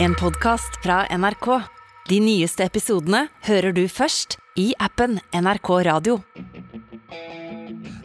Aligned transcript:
En 0.00 0.14
podcast 0.14 0.82
fra 0.82 1.06
NRK. 1.18 1.46
De 2.08 2.20
nyeste 2.22 2.62
episodene 2.62 3.24
hører 3.48 3.74
du 3.74 3.82
først 3.90 4.36
i 4.54 4.68
appen 4.78 5.16
NRK 5.34 5.70
Radio. 5.88 6.20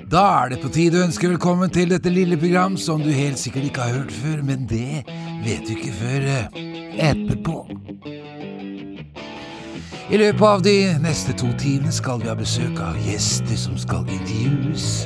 Da 0.09 0.23
er 0.39 0.53
det 0.53 0.59
på 0.63 0.71
tide 0.73 0.97
å 0.97 1.03
ønske 1.05 1.29
velkommen 1.29 1.69
til 1.73 1.93
dette 1.93 2.09
lille 2.09 2.37
program 2.41 2.79
som 2.81 3.01
du 3.01 3.11
helt 3.13 3.37
sikkert 3.41 3.69
ikke 3.69 3.85
har 3.85 3.99
hørt 3.99 4.15
før, 4.23 4.41
men 4.45 4.65
det 4.69 5.03
vet 5.45 5.69
du 5.69 5.75
ikke 5.75 5.93
før 5.99 6.27
eh, 6.33 6.59
etterpå. 7.11 7.59
I 10.09 10.19
løpet 10.19 10.45
av 10.49 10.65
de 10.65 10.75
neste 11.05 11.37
to 11.37 11.53
timene 11.61 11.93
skal 11.93 12.25
vi 12.25 12.33
ha 12.33 12.37
besøk 12.37 12.81
av 12.81 12.97
gjester 13.05 13.57
som 13.57 13.77
skal 13.77 14.09
intervjues. 14.09 15.05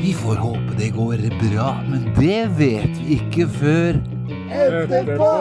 Vi 0.00 0.16
får 0.16 0.40
håpe 0.40 0.80
det 0.80 0.94
går 0.96 1.28
bra, 1.44 1.74
men 1.92 2.08
det 2.16 2.42
vet 2.56 3.00
vi 3.04 3.20
ikke 3.20 3.48
før 3.60 4.04
etterpå. 4.48 5.32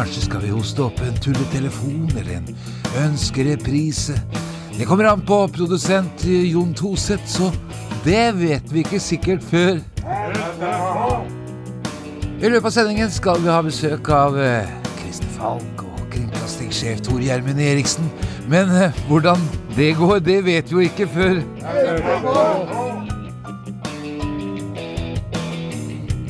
Kanskje 0.00 0.22
skal 0.24 0.40
vi 0.40 0.48
hoste 0.48 0.80
opp 0.80 1.00
en 1.04 1.16
tulletelefon 1.20 2.06
eller 2.16 2.38
en 2.38 2.46
ønskereprise. 3.02 4.14
Det 4.72 4.86
kommer 4.88 5.10
an 5.10 5.20
på 5.28 5.42
produsent 5.52 6.24
Jon 6.24 6.72
Toseth, 6.72 7.26
så 7.28 7.50
det 8.06 8.30
vet 8.38 8.72
vi 8.72 8.80
ikke 8.80 8.96
sikkert 8.96 9.44
før. 9.44 9.82
I 12.40 12.48
løpet 12.48 12.70
av 12.70 12.76
sendingen 12.78 13.12
skal 13.12 13.44
vi 13.44 13.52
ha 13.52 13.60
besøk 13.66 14.08
av 14.08 14.40
eh, 14.40 14.72
Falk 15.36 15.84
og 15.84 16.06
kringkastingssjef 16.14 17.04
Tor 17.04 17.20
Gjermund 17.20 17.60
Eriksen. 17.60 18.08
Men 18.48 18.72
eh, 18.72 19.04
hvordan 19.10 19.44
det 19.76 19.98
går, 20.00 20.24
det 20.24 20.40
vet 20.48 20.72
vi 20.72 20.78
jo 20.78 20.86
ikke 20.88 21.12
før. 21.12 21.44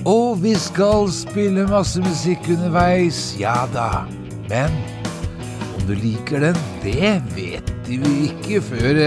Og 0.08 0.38
vi 0.40 0.54
skal 0.56 1.10
spille 1.12 1.66
masse 1.68 2.00
musikk 2.00 2.46
underveis, 2.54 3.34
ja 3.40 3.66
da. 3.74 4.06
Men 4.48 4.72
om 5.76 5.82
du 5.88 5.92
liker 5.92 6.40
den, 6.40 6.56
det 6.80 7.18
vet 7.36 7.72
vi 7.84 8.30
ikke 8.30 8.62
før 8.64 9.00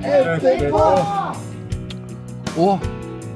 etterpå. 0.00 0.86
Og 2.56 2.80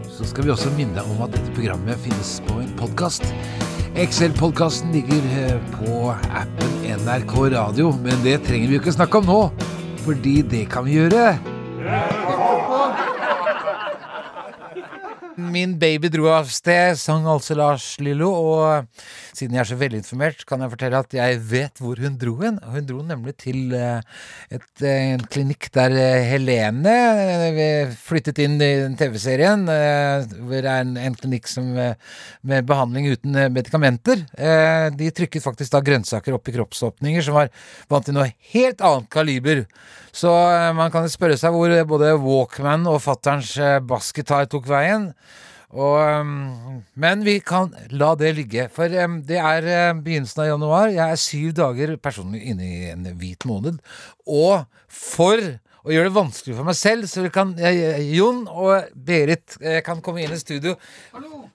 så 0.08 0.24
skal 0.24 0.46
vi 0.46 0.54
også 0.54 0.72
minne 0.78 1.04
om 1.12 1.20
at 1.26 1.34
dette 1.36 1.52
programmet 1.58 2.00
finnes 2.00 2.38
på 2.48 2.60
en 2.62 2.72
podkast. 2.80 3.26
Excel-podkasten 3.96 4.92
ligger 4.96 5.28
eh, 5.40 5.58
på 5.76 6.08
appen 6.12 6.72
NRK 7.02 7.36
Radio, 7.52 7.92
men 8.00 8.16
det 8.24 8.38
trenger 8.48 8.68
vi 8.68 8.78
jo 8.78 8.80
ikke 8.80 8.96
snakke 8.96 9.20
om 9.20 9.28
nå, 9.28 9.42
fordi 10.08 10.40
det 10.44 10.66
kan 10.72 10.88
vi 10.88 10.96
gjøre. 10.98 11.55
Min 15.36 15.74
baby 15.76 16.08
dro 16.08 16.30
av 16.32 16.46
sted, 16.48 16.94
sang 16.96 17.26
altså 17.28 17.52
Lars 17.58 17.84
Lillo, 18.00 18.30
og 18.32 19.02
siden 19.36 19.52
jeg 19.52 19.60
er 19.60 19.68
så 19.68 19.76
velinformert, 19.76 20.44
kan 20.48 20.62
jeg 20.64 20.72
fortelle 20.72 21.00
at 21.04 21.12
jeg 21.12 21.40
vet 21.50 21.82
hvor 21.82 22.00
hun 22.00 22.14
dro 22.16 22.38
hen. 22.40 22.56
Hun 22.64 22.86
dro 22.88 23.02
nemlig 23.04 23.34
til 23.42 23.74
eh, 23.76 24.00
et, 24.48 24.64
eh, 24.80 25.10
en 25.12 25.26
klinikk 25.28 25.68
der 25.76 25.92
eh, 25.92 26.24
Helene 26.30 26.94
flyttet 28.00 28.40
inn 28.46 28.56
i 28.56 28.70
den 28.80 28.96
TV-serien, 28.96 29.66
hvor 29.66 30.56
det 30.56 30.72
er 30.72 30.86
en, 30.86 30.96
en 31.04 31.18
klinikk 31.20 31.52
som, 31.52 31.68
med 31.76 32.70
behandling 32.70 33.10
uten 33.12 33.36
medikamenter. 33.52 34.24
De 34.96 35.12
trykket 35.12 35.44
faktisk 35.44 35.74
da 35.74 35.84
grønnsaker 35.84 36.36
opp 36.36 36.48
i 36.48 36.56
kroppsåpninger 36.56 37.28
som 37.28 37.36
var 37.36 37.52
vant 37.92 38.08
til 38.08 38.16
noe 38.16 38.30
helt 38.54 38.80
annet 38.80 39.12
kaliber. 39.12 39.66
Så 40.16 40.32
man 40.72 40.88
kan 40.94 41.04
spørre 41.12 41.36
seg 41.36 41.52
hvor 41.52 41.72
både 41.90 42.14
Walkman 42.22 42.88
og 42.88 43.02
fatterns 43.04 43.52
basketar 43.84 44.48
tok 44.48 44.64
veien. 44.70 45.10
Og, 45.76 45.98
um, 45.98 46.80
men 46.94 47.24
vi 47.26 47.40
kan 47.44 47.72
la 47.90 48.12
det 48.16 48.32
ligge, 48.38 48.68
for 48.72 48.92
um, 49.02 49.18
det 49.26 49.40
er 49.42 49.66
uh, 49.66 49.98
begynnelsen 49.98 50.44
av 50.44 50.50
januar. 50.52 50.94
Jeg 50.94 51.04
er 51.04 51.20
syv 51.20 51.52
dager 51.58 51.96
personlig 52.00 52.44
inne 52.52 52.68
i 52.70 52.90
en 52.92 53.08
hvit 53.18 53.44
måned. 53.50 53.82
Og 54.30 54.62
for 54.86 55.42
å 55.86 55.92
gjøre 55.94 56.10
det 56.10 56.16
vanskelig 56.16 56.56
for 56.58 56.66
meg 56.66 56.76
selv, 56.78 57.06
så 57.06 57.22
kan 57.30 57.52
eh, 57.62 58.00
Jon 58.16 58.42
og 58.50 58.88
Berit 59.06 59.54
eh, 59.60 59.78
kan 59.86 60.00
komme 60.02 60.24
inn 60.24 60.34
i 60.34 60.40
studio. 60.40 60.74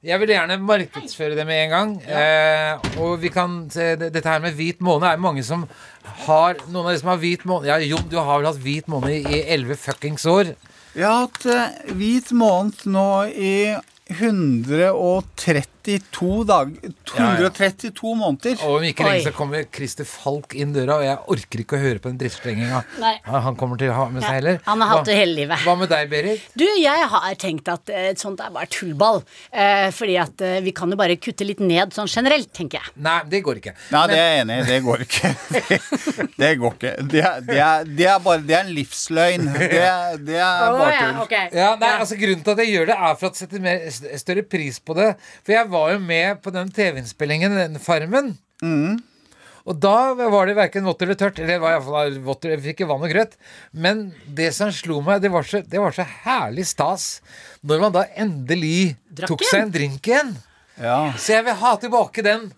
Jeg 0.08 0.22
vil 0.22 0.32
gjerne 0.32 0.56
markedsføre 0.64 1.36
det 1.36 1.46
med 1.50 1.66
en 1.66 1.74
gang. 1.76 1.92
Eh, 2.08 2.88
og 3.04 3.18
vi 3.22 3.32
kan 3.34 3.66
se, 3.74 3.94
Dette 4.00 4.24
her 4.24 4.40
med 4.44 4.56
hvit 4.56 4.80
måned 4.84 5.10
er 5.10 5.20
mange 5.22 5.44
som 5.44 5.66
har 6.24 6.56
Noen 6.70 6.86
av 6.86 6.94
de 6.94 7.02
som 7.02 7.12
har 7.12 7.20
hvit 7.22 7.44
måned 7.46 7.68
Ja, 7.70 7.76
Jon, 7.84 8.08
du 8.10 8.16
har 8.18 8.40
vel 8.40 8.48
hatt 8.48 8.62
hvit 8.64 8.88
måned 8.92 9.28
i 9.30 9.44
elleve 9.52 9.76
fuckings 9.80 10.26
år? 10.30 10.56
Jeg 10.92 11.08
har 11.08 11.22
hatt 11.24 11.46
eh, 11.48 11.94
hvit 11.96 12.34
måned 12.36 12.82
nå 12.92 13.08
i 13.32 13.56
132 15.86 16.46
dager 16.48 16.92
132 17.18 18.14
måneder. 18.18 18.58
Og 18.68 18.78
om 18.80 18.86
ikke 18.88 19.06
lenge 19.08 19.26
så 19.26 19.34
kommer 19.36 19.66
Christer 19.74 20.08
Falk 20.08 20.56
inn 20.58 20.74
døra, 20.76 21.00
og 21.00 21.06
jeg 21.06 21.18
orker 21.36 21.64
ikke 21.64 21.78
å 21.78 21.82
høre 21.82 22.02
på 22.04 22.12
den 22.12 22.20
drittsprenginga 22.22 22.84
han 23.42 23.58
kommer 23.60 23.80
til 23.80 23.92
å 23.92 23.96
ha 23.98 24.06
med 24.12 24.24
seg 24.24 24.38
heller. 24.40 24.60
Han 24.66 24.82
har 24.84 24.92
hatt 24.96 25.08
det 25.10 25.16
hele 25.18 25.36
livet. 25.42 25.64
Hva 25.66 25.76
med 25.80 25.90
deg, 25.92 26.10
Berit? 26.12 26.46
Du, 26.58 26.66
jeg 26.80 27.08
har 27.14 27.36
tenkt 27.42 27.70
at 27.72 27.90
eh, 27.94 28.12
sånt 28.20 28.42
er 28.44 28.52
bare 28.54 28.70
tullball. 28.72 29.22
Eh, 29.52 29.88
fordi 29.96 30.18
at 30.22 30.44
eh, 30.46 30.60
vi 30.66 30.74
kan 30.76 30.92
jo 30.92 30.98
bare 31.00 31.18
kutte 31.22 31.46
litt 31.48 31.62
ned 31.64 31.94
sånn 31.96 32.10
generelt, 32.12 32.52
tenker 32.56 32.82
jeg. 32.82 32.94
Nei, 33.02 33.18
det 33.32 33.42
går 33.46 33.62
ikke. 33.62 33.74
Nei, 33.94 34.04
det 34.12 34.20
er 34.20 34.30
jeg 34.32 34.44
enig 34.44 34.58
i. 34.60 34.68
Det 34.72 34.80
går 34.88 35.06
ikke. 35.08 35.34
Det, 36.42 36.50
går 36.58 36.74
ikke. 36.76 36.92
Det 37.12 37.22
er, 37.22 37.42
det, 37.46 37.58
er, 37.62 37.88
det 37.98 38.06
er 38.10 38.20
bare 38.24 38.42
Det 38.46 38.56
er 38.56 38.64
en 38.66 38.72
livsløgn. 38.76 39.48
Det, 39.56 39.68
er- 39.82 40.18
det 40.22 40.38
er 40.42 40.74
bare 40.78 40.92
ja, 40.94 41.02
tull. 41.02 41.20
ok. 41.26 41.36
Ja, 41.56 41.70
nei, 41.82 41.92
altså 42.02 42.18
Grunnen 42.22 42.44
til 42.46 42.54
at 42.56 42.62
jeg 42.64 42.74
gjør 42.76 42.90
det, 42.92 42.98
er 42.98 43.18
for 43.20 43.30
å 43.30 43.38
sette 43.42 43.62
mer, 43.64 43.84
større 44.22 44.44
pris 44.48 44.80
på 44.84 44.96
det. 44.98 45.10
For 45.46 45.56
jeg 45.56 45.71
var 45.72 45.94
jo 45.96 46.02
med 46.04 46.42
på 46.44 46.52
den 46.54 46.70
TV-innspillingen, 46.76 47.56
den 47.58 47.80
Farmen. 47.82 48.36
Og 49.62 49.78
da 49.78 50.14
var 50.18 50.50
det 50.50 50.56
verken 50.58 50.88
vått 50.88 51.04
eller 51.06 51.18
tørt. 51.20 51.40
Eller 51.42 51.60
var 51.62 51.76
i 51.76 51.80
hvert 51.80 51.90
fall 51.90 52.16
vått, 52.26 52.48
jeg 52.50 52.62
fikk 52.64 52.80
ikke 52.80 52.90
vann 52.90 53.04
og 53.06 53.12
grøt. 53.14 53.36
Men 53.72 54.08
det 54.26 54.50
som 54.58 54.72
slo 54.74 55.02
meg, 55.06 55.22
det 55.22 55.30
var 55.34 55.46
så, 55.48 55.62
det 55.62 55.82
var 55.82 55.94
så 55.96 56.06
herlig 56.24 56.66
stas 56.70 57.10
når 57.62 57.84
man 57.84 57.94
da 57.94 58.08
endelig 58.18 58.96
Drakk 59.12 59.36
tok 59.36 59.44
en. 59.46 59.52
seg 59.52 59.66
en 59.68 59.76
drink 59.76 60.10
igjen. 60.10 60.34
Ja. 60.82 60.98
Så 61.20 61.36
jeg 61.36 61.46
vil 61.46 61.60
ha 61.62 61.76
tilbake 61.78 62.26
den 62.26 62.50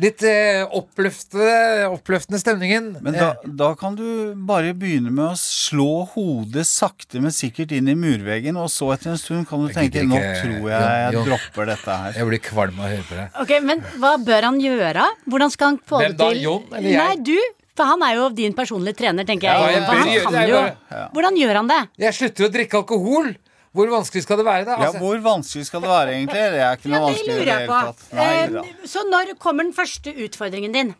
litt 0.00 0.22
eh, 0.28 0.62
oppløftende 0.66 2.40
stemningen. 2.40 2.88
Men 3.04 3.16
da, 3.16 3.28
da 3.44 3.70
kan 3.78 3.96
du 3.98 4.34
bare 4.48 4.74
begynne 4.76 5.12
med 5.12 5.32
å 5.32 5.38
slå 5.40 6.04
hodet 6.14 6.66
sakte, 6.68 7.20
men 7.24 7.34
sikkert 7.34 7.72
inn 7.76 7.88
i 7.92 7.96
murveggen, 7.98 8.58
og 8.60 8.70
så 8.72 8.92
etter 8.94 9.14
en 9.14 9.20
stund 9.20 9.48
kan 9.48 9.62
du 9.64 9.70
Jeg 9.70 9.78
tenke 9.90 10.04
ikke, 10.04 10.08
nå 10.10 10.20
tror 10.20 10.70
jeg 10.70 10.86
jeg 10.86 11.12
Jo, 11.14 11.20
jo. 11.20 11.24
dropper 11.30 11.70
dette 11.72 11.98
her. 12.02 12.16
Jeg 12.20 12.30
blir 12.30 12.42
kvalm 12.44 12.80
av 12.80 12.88
å 12.88 12.92
høre 12.94 13.06
på 13.08 13.20
det. 13.20 13.26
Ok, 13.44 13.54
Men 13.66 13.84
hva 14.02 14.16
bør 14.22 14.50
han 14.50 14.60
gjøre? 14.62 15.06
Hvordan 15.26 15.54
skal 15.54 15.72
han 15.72 15.80
få 15.86 16.02
Hvem 16.02 16.12
det 16.16 16.20
da, 16.20 16.30
til? 16.32 16.42
Jon 16.46 16.66
eller 16.72 16.90
jeg? 16.90 17.00
Nei, 17.00 17.16
du. 17.32 17.62
For 17.76 17.90
han 17.90 18.04
er 18.06 18.14
jo 18.16 18.28
din 18.32 18.54
personlige 18.56 18.96
trener, 19.02 19.26
tenker 19.28 19.50
jeg. 19.50 19.56
Ja, 19.60 19.66
jeg 19.68 19.74
jeg, 19.76 19.82
jeg, 19.82 19.98
han 20.00 20.12
gjøre 20.14 20.30
kan 20.30 20.94
jeg 20.96 21.08
Hvordan 21.16 21.40
gjør 21.42 21.58
han 21.60 21.68
det? 21.72 21.80
Jeg 22.06 22.16
slutter 22.20 22.46
å 22.46 22.52
drikke 22.54 22.80
alkohol. 22.80 23.34
Hvor 23.76 23.90
vanskelig 23.92 24.22
skal 24.24 24.40
det 24.40 24.46
være, 24.48 24.64
da? 24.68 24.76
Ja, 24.80 24.86
Altså, 24.90 25.00
Hvor 25.04 25.18
vanskelig 25.24 25.66
skal 25.68 25.82
det 25.84 25.90
være, 25.92 26.14
egentlig? 26.16 26.44
Det 26.56 26.60
er 26.66 26.78
ikke 26.78 26.90
noe 26.92 26.98
Ja, 26.98 27.06
vanskelig 27.06 27.34
i 27.34 27.44
det 27.44 27.56
hele 27.56 27.80
tatt. 27.86 28.06
Nei. 28.16 28.28
Eh, 28.42 28.86
så 28.88 29.02
når 29.10 29.34
kommer 29.42 29.66
den 29.68 29.74
første 29.76 30.14
utfordringen 30.26 30.72
din? 30.76 30.94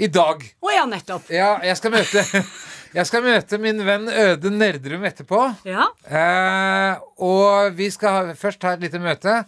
I 0.00 0.08
dag. 0.08 0.44
Å 0.62 0.70
ja, 0.72 0.84
nettopp. 0.88 1.28
Ja, 1.32 1.50
jeg 1.66 1.76
skal 1.76 1.92
møte 1.92 2.22
Jeg 2.96 3.08
skal 3.08 3.22
møte 3.24 3.56
min 3.60 3.78
venn 3.86 4.08
Øde 4.08 4.50
Nerdrum 4.52 5.04
etterpå. 5.08 5.38
Ja. 5.68 5.86
Eh, 6.04 6.98
og 7.24 7.72
vi 7.78 7.88
skal 7.92 8.12
ha, 8.18 8.34
først 8.36 8.64
ha 8.68 8.74
et 8.76 8.82
lite 8.84 9.00
møte. 9.00 9.38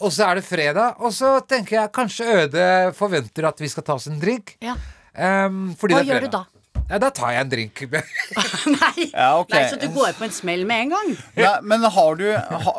Og 0.00 0.12
så 0.14 0.28
er 0.28 0.38
det 0.40 0.44
fredag. 0.46 0.96
Og 1.04 1.12
så 1.12 1.34
tenker 1.48 1.76
jeg 1.82 1.92
kanskje 1.96 2.28
Øde 2.44 2.68
forventer 2.96 3.48
at 3.50 3.60
vi 3.60 3.68
skal 3.68 3.84
ta 3.84 3.96
oss 3.98 4.08
en 4.08 4.20
drink. 4.22 4.54
ja. 4.64 4.76
Eh, 5.18 5.48
fordi 5.80 5.96
Hva 5.96 6.00
det 6.04 6.06
er 6.06 6.14
gjør 6.14 6.24
du 6.28 6.32
da? 6.36 6.44
Ja, 6.88 6.98
da 7.02 7.10
tar 7.12 7.34
jeg 7.34 7.44
en 7.44 7.52
drink. 7.52 7.82
Nei. 8.78 9.08
Ja, 9.12 9.30
okay. 9.42 9.60
Nei, 9.60 9.70
Så 9.70 9.80
du 9.80 9.88
går 9.92 10.14
på 10.16 10.24
en 10.24 10.34
smell 10.34 10.64
med 10.68 10.86
en 10.86 10.94
gang? 10.96 11.14
Nei, 11.36 11.54
men 11.68 11.84
har 11.84 12.20
du 12.20 12.26
ha, 12.32 12.76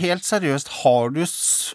Helt 0.00 0.26
seriøst, 0.28 0.72
har 0.82 1.14
du 1.16 1.22
s 1.24 1.74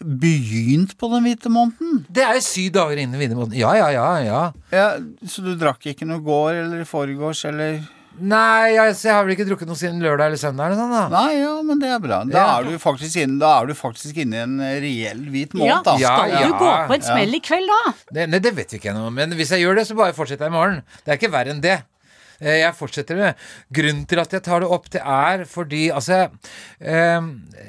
begynt 0.00 0.94
på 0.96 1.10
den 1.12 1.26
hvite 1.26 1.50
måneden? 1.52 2.04
Det 2.08 2.22
er 2.24 2.38
jo 2.38 2.44
syv 2.46 2.70
dager 2.72 3.00
inn 3.02 3.12
i 3.12 3.26
måneden. 3.28 3.58
Ja, 3.58 3.74
ja, 3.76 3.90
ja. 3.92 4.06
ja. 4.24 4.42
Ja, 4.72 4.86
så 5.28 5.44
du 5.44 5.52
drakk 5.60 5.84
ikke 5.92 6.08
noe 6.08 6.22
i 6.22 6.24
går 6.24 6.60
eller 6.62 6.84
i 6.84 6.88
forgårs 6.88 7.44
eller 7.50 7.82
Nei, 8.18 8.74
altså, 8.76 9.06
jeg 9.06 9.14
har 9.14 9.24
vel 9.24 9.32
ikke 9.36 9.46
drukket 9.48 9.68
noe 9.70 9.78
siden 9.78 10.00
lørdag 10.02 10.26
eller 10.28 10.40
søndag. 10.40 10.66
eller 10.66 10.80
sånn 10.80 10.90
da 10.92 11.02
Nei, 11.12 11.36
ja, 11.38 11.52
men 11.62 11.78
det 11.80 11.88
er 11.94 12.00
bra. 12.02 12.18
Da 12.24 12.38
Ja. 12.38 12.58
er 12.58 12.64
du 12.64 12.78
faktisk 12.82 13.16
inne, 13.22 13.38
da 13.38 13.60
er 13.62 13.66
du 13.70 13.74
faktisk 13.74 14.16
inne 14.18 14.34
i 14.36 14.42
en 14.42 14.58
reell 14.60 15.22
hvit 15.30 15.54
måned, 15.54 15.84
da. 15.84 15.94
Ja, 15.96 16.16
Skal 16.18 16.30
ja. 16.34 16.42
du 16.48 16.52
gå 16.58 16.72
på 16.90 16.94
en 16.98 17.02
smell 17.06 17.34
i 17.34 17.40
kveld, 17.40 17.70
da? 17.70 17.92
Det, 18.12 18.26
nei, 18.28 18.38
det 18.40 18.54
vet 18.56 18.70
vi 18.74 18.78
ikke 18.80 18.90
ennå. 18.92 19.12
Men 19.14 19.30
hvis 19.38 19.50
jeg 19.54 19.62
gjør 19.64 19.76
det, 19.76 19.86
så 19.86 19.96
bare 19.96 20.12
fortsetter 20.12 20.44
jeg 20.48 20.52
i 20.52 20.56
morgen. 20.58 20.82
Det 21.04 21.14
er 21.14 21.16
ikke 21.20 21.32
verre 21.32 21.50
enn 21.54 21.60
det. 21.62 21.78
Eh, 22.42 22.58
Jeg 22.64 22.72
fortsetter 22.74 23.16
med 23.16 23.34
Grunnen 23.70 24.06
til 24.08 24.18
at 24.18 24.30
jeg 24.32 24.42
tar 24.42 24.60
det 24.60 24.68
opp, 24.72 24.88
det 24.90 25.02
er 25.04 25.44
fordi 25.44 25.90
Altså 25.92 26.30
eh, 26.80 27.20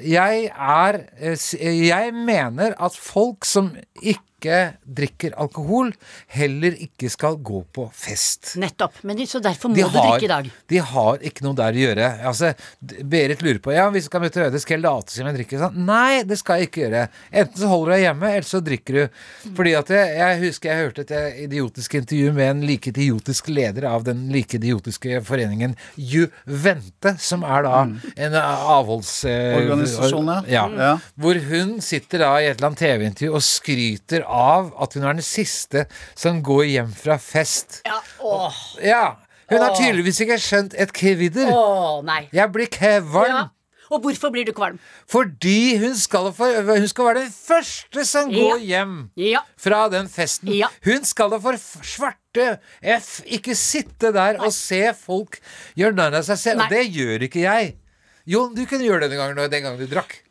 Jeg 0.02 0.46
er 0.56 0.98
eh, 1.20 1.86
Jeg 1.86 2.14
mener 2.14 2.72
at 2.80 2.96
folk 2.96 3.44
som 3.44 3.76
ikke 4.00 4.20
ikke 4.42 4.60
drikker 4.98 5.36
alkohol, 5.38 5.92
heller 6.34 6.74
ikke 6.82 7.06
skal 7.12 7.36
gå 7.38 7.60
på 7.72 7.84
fest. 7.94 8.56
Nettopp. 8.58 8.98
Men 9.06 9.16
de, 9.20 9.26
så 9.30 9.38
derfor 9.42 9.70
må 9.70 9.78
De 9.78 9.84
du 9.86 9.94
drikke 9.94 10.26
i 10.26 10.30
dag. 10.32 10.48
de 10.72 10.80
har 10.92 11.22
ikke 11.30 11.44
noe 11.46 11.54
der 11.62 11.78
å 11.78 11.82
gjøre. 11.86 12.08
Altså, 12.32 12.50
Berit 12.82 13.42
lurer 13.46 13.60
på 13.62 13.72
Ja, 13.76 13.84
hvis 13.94 14.08
du 14.08 14.10
skal 14.10 14.24
møte 14.24 14.42
Øde, 14.42 14.58
skal 14.58 14.74
jeg 14.80 14.82
late 14.82 15.14
som 15.14 15.28
jeg 15.30 15.36
drikker? 15.38 15.60
Sånn. 15.62 15.76
Nei, 15.86 16.22
det 16.26 16.38
skal 16.40 16.58
jeg 16.58 16.68
ikke 16.72 16.82
gjøre. 16.82 17.04
Enten 17.30 17.60
så 17.62 17.70
holder 17.70 17.92
du 17.92 17.94
deg 17.94 18.02
hjemme, 18.08 18.30
eller 18.32 18.48
så 18.48 18.60
drikker 18.66 18.98
du. 18.98 19.20
Fordi 19.54 19.74
at 19.78 19.92
jeg, 19.94 20.12
jeg 20.18 20.40
husker 20.42 20.72
jeg 20.72 20.82
hørte 20.88 21.04
et 21.06 21.14
eh, 21.20 21.40
idiotisk 21.46 21.94
intervju 22.00 22.32
med 22.34 22.50
en 22.56 22.64
like 22.66 22.90
idiotisk 22.90 23.52
leder 23.54 23.86
av 23.92 24.02
den 24.08 24.24
like 24.34 24.58
idiotiske 24.58 25.20
foreningen 25.28 25.76
Juvente, 26.00 27.14
som 27.22 27.44
er 27.46 27.66
da 27.68 27.82
en 28.26 28.36
avholds... 28.42 29.12
eh, 29.30 29.56
Organisasjon, 29.60 30.26
ja. 30.32 30.40
ja. 30.50 30.64
Ja. 30.82 30.92
Hvor 31.20 31.38
hun 31.50 31.76
sitter 31.84 32.24
da 32.24 32.32
i 32.42 32.48
et 32.50 32.56
eller 32.58 32.72
annet 32.72 32.82
TV-intervju 32.82 33.32
og 33.38 33.44
skryter 33.46 34.24
av 34.32 34.72
at 34.82 34.94
hun 34.96 35.04
er 35.04 35.18
den 35.20 35.26
siste 35.26 35.86
som 36.18 36.40
går 36.44 36.64
hjem 36.70 36.92
fra 36.96 37.18
fest. 37.20 37.82
Ja, 37.86 38.00
åh, 38.24 38.60
Ja, 38.82 39.16
hun 39.52 39.60
har 39.60 39.74
tydeligvis 39.76 40.20
ikke 40.24 40.38
skjønt 40.40 40.74
et 40.80 40.92
kvidder. 40.96 41.50
åh, 41.52 42.00
nei. 42.04 42.28
Jeg 42.32 42.52
blir 42.52 42.66
kvalm 42.72 43.12
Ja. 43.28 43.48
Og 43.92 44.00
hvorfor 44.00 44.30
blir 44.32 44.46
du 44.48 44.52
kvalm? 44.56 44.78
fordi 45.06 45.76
hun 45.76 45.94
skal, 45.94 46.30
for, 46.32 46.62
hun 46.64 46.88
skal 46.88 47.04
være 47.10 47.24
den 47.26 47.32
første 47.34 48.04
som 48.08 48.30
går 48.32 48.62
hjem 48.64 49.10
Ja. 49.20 49.42
fra 49.60 49.88
den 49.92 50.08
festen. 50.08 50.48
Ja. 50.48 50.68
Hun 50.86 51.04
skal 51.04 51.28
da 51.28 51.38
for 51.38 51.52
svarte 51.84 52.58
F 52.82 53.20
ikke 53.26 53.52
sitte 53.54 54.10
der 54.14 54.40
og 54.40 54.50
se 54.56 54.94
folk 54.96 55.36
gjøre 55.76 55.92
narr 55.94 56.14
av 56.16 56.24
seg 56.24 56.38
selv. 56.40 56.58
Nei. 56.64 56.68
Det 56.72 56.86
gjør 56.94 57.26
ikke 57.28 57.42
jeg. 57.44 57.76
Jon, 58.24 58.54
du 58.54 58.64
kunne 58.64 58.86
gjøre 58.86 59.00
det 59.04 59.10
den 59.10 59.18
gangen, 59.18 59.50
den 59.50 59.62
gangen 59.62 59.78
du 59.78 59.86
drakk. 59.92 60.21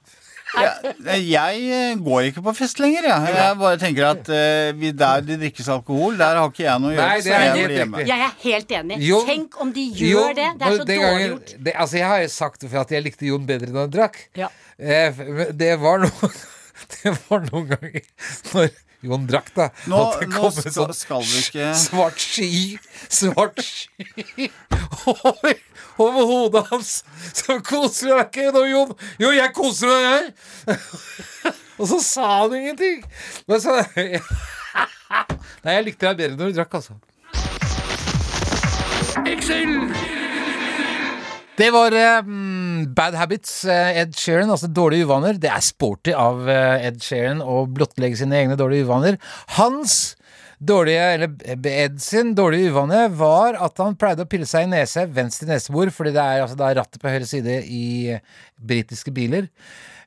Ja, 0.51 0.71
jeg 1.15 1.61
eh, 1.71 1.95
går 2.03 2.25
ikke 2.29 2.43
på 2.43 2.53
fest 2.57 2.79
lenger, 2.83 3.05
jeg. 3.07 3.35
Jeg 3.37 3.57
bare 3.61 3.77
tenker 3.79 4.07
at 4.09 4.31
uh, 4.31 4.83
der 5.01 5.23
det 5.27 5.37
drikkes 5.45 5.69
alkohol, 5.71 6.17
der 6.19 6.39
har 6.41 6.49
ikke 6.51 6.65
jeg 6.65 6.83
noe 6.83 6.91
å 6.91 6.95
gjøre. 6.95 7.07
Nei, 7.07 7.17
det 7.21 7.25
så 7.25 7.35
er 7.37 7.45
jeg 7.61 7.75
hjemme. 7.77 8.03
Jeg 8.09 8.25
er 8.27 8.33
helt 8.43 8.73
enig. 8.81 8.97
Jon- 9.07 9.27
Tenk 9.31 9.59
om 9.63 9.71
de 9.75 9.85
gjør 10.01 10.11
Jon, 10.11 10.35
det. 10.41 10.49
Det 10.59 10.67
er 10.67 10.75
så 10.75 10.87
dårlig 10.87 11.01
gangen- 11.05 11.29
gjort. 11.29 11.53
Det, 11.67 11.75
altså, 11.85 11.97
jeg 12.01 12.09
har 12.11 12.23
jo 12.25 12.31
sagt 12.35 12.67
at 12.83 12.91
jeg 12.97 13.05
likte 13.07 13.29
Jon 13.29 13.45
bedre 13.47 13.71
da 13.71 13.85
han 13.85 13.93
drakk. 13.95 14.19
Ja. 14.35 14.49
Eh, 14.77 15.23
det 15.55 15.75
var 15.79 16.03
noen 16.03 16.35
Det 16.93 17.13
var 17.27 17.45
noen 17.49 17.67
ganger 17.73 18.01
når 18.51 18.71
Jon 19.01 19.23
drakk, 19.25 19.47
da. 19.55 19.65
Nå, 19.89 19.97
at 19.97 20.19
det 20.21 20.27
kom 20.29 20.51
en 20.51 20.73
sånn 20.75 20.91
skal 20.93 21.23
vi 21.25 21.39
ikke 21.41 21.69
svart 21.81 22.19
sky 22.21 22.49
Svart 23.09 23.61
sky 23.65 24.49
over, 25.09 25.55
over 25.97 26.29
hodet 26.29 26.61
hans. 26.69 26.91
Så 27.33 27.57
koser 27.65 28.11
du 28.11 28.13
deg 28.13 28.27
ikke 28.27 28.53
nå, 28.53 28.61
Jon? 28.69 28.93
Jo, 29.23 29.31
jeg 29.33 29.49
koser 29.57 29.89
meg, 29.89 30.01
jeg. 30.05 30.75
Og 31.81 31.89
så 31.89 31.97
sa 32.05 32.27
han 32.43 32.53
ingenting. 32.59 33.01
Men 33.49 33.63
så 33.63 33.79
Nei, 35.65 35.73
jeg 35.79 35.87
likte 35.89 36.11
deg 36.11 36.21
bedre 36.21 36.37
når 36.37 36.51
du 36.51 36.59
drakk, 36.59 36.77
altså. 36.77 36.93
Det 41.57 41.69
var 41.73 41.97
mm, 42.25 42.60
Bad 42.95 43.15
Habits, 43.19 43.63
eh, 43.65 43.99
Ed 44.01 44.15
Sheeran, 44.17 44.51
altså 44.53 44.69
dårlige 44.71 45.07
uvaner. 45.07 45.37
Det 45.41 45.51
er 45.51 45.63
sporty 45.65 46.15
av 46.17 46.47
eh, 46.49 46.87
Ed 46.89 47.01
Sheeran 47.03 47.43
å 47.43 47.63
blottlegge 47.69 48.19
sine 48.21 48.39
egne 48.39 48.57
dårlige 48.59 48.87
uvaner. 48.87 49.19
Hans 49.57 50.15
dårlige, 50.61 51.05
eller 51.15 51.69
Ed 51.71 52.01
sin 52.01 52.35
dårlige 52.37 52.69
uvane 52.71 53.05
var 53.17 53.57
at 53.57 53.79
han 53.81 53.97
pleide 53.99 54.25
å 54.25 54.29
pille 54.29 54.45
seg 54.49 54.67
i 54.67 54.71
nese, 54.75 55.07
venstre 55.09 55.49
nesebor, 55.49 55.89
fordi 55.93 56.13
det 56.15 56.21
er 56.25 56.43
altså 56.43 56.59
da 56.59 56.69
rattet 56.77 57.01
på 57.01 57.09
høyre 57.09 57.29
side 57.29 57.61
i 57.65 58.17
britiske 58.61 59.13
biler. 59.15 59.49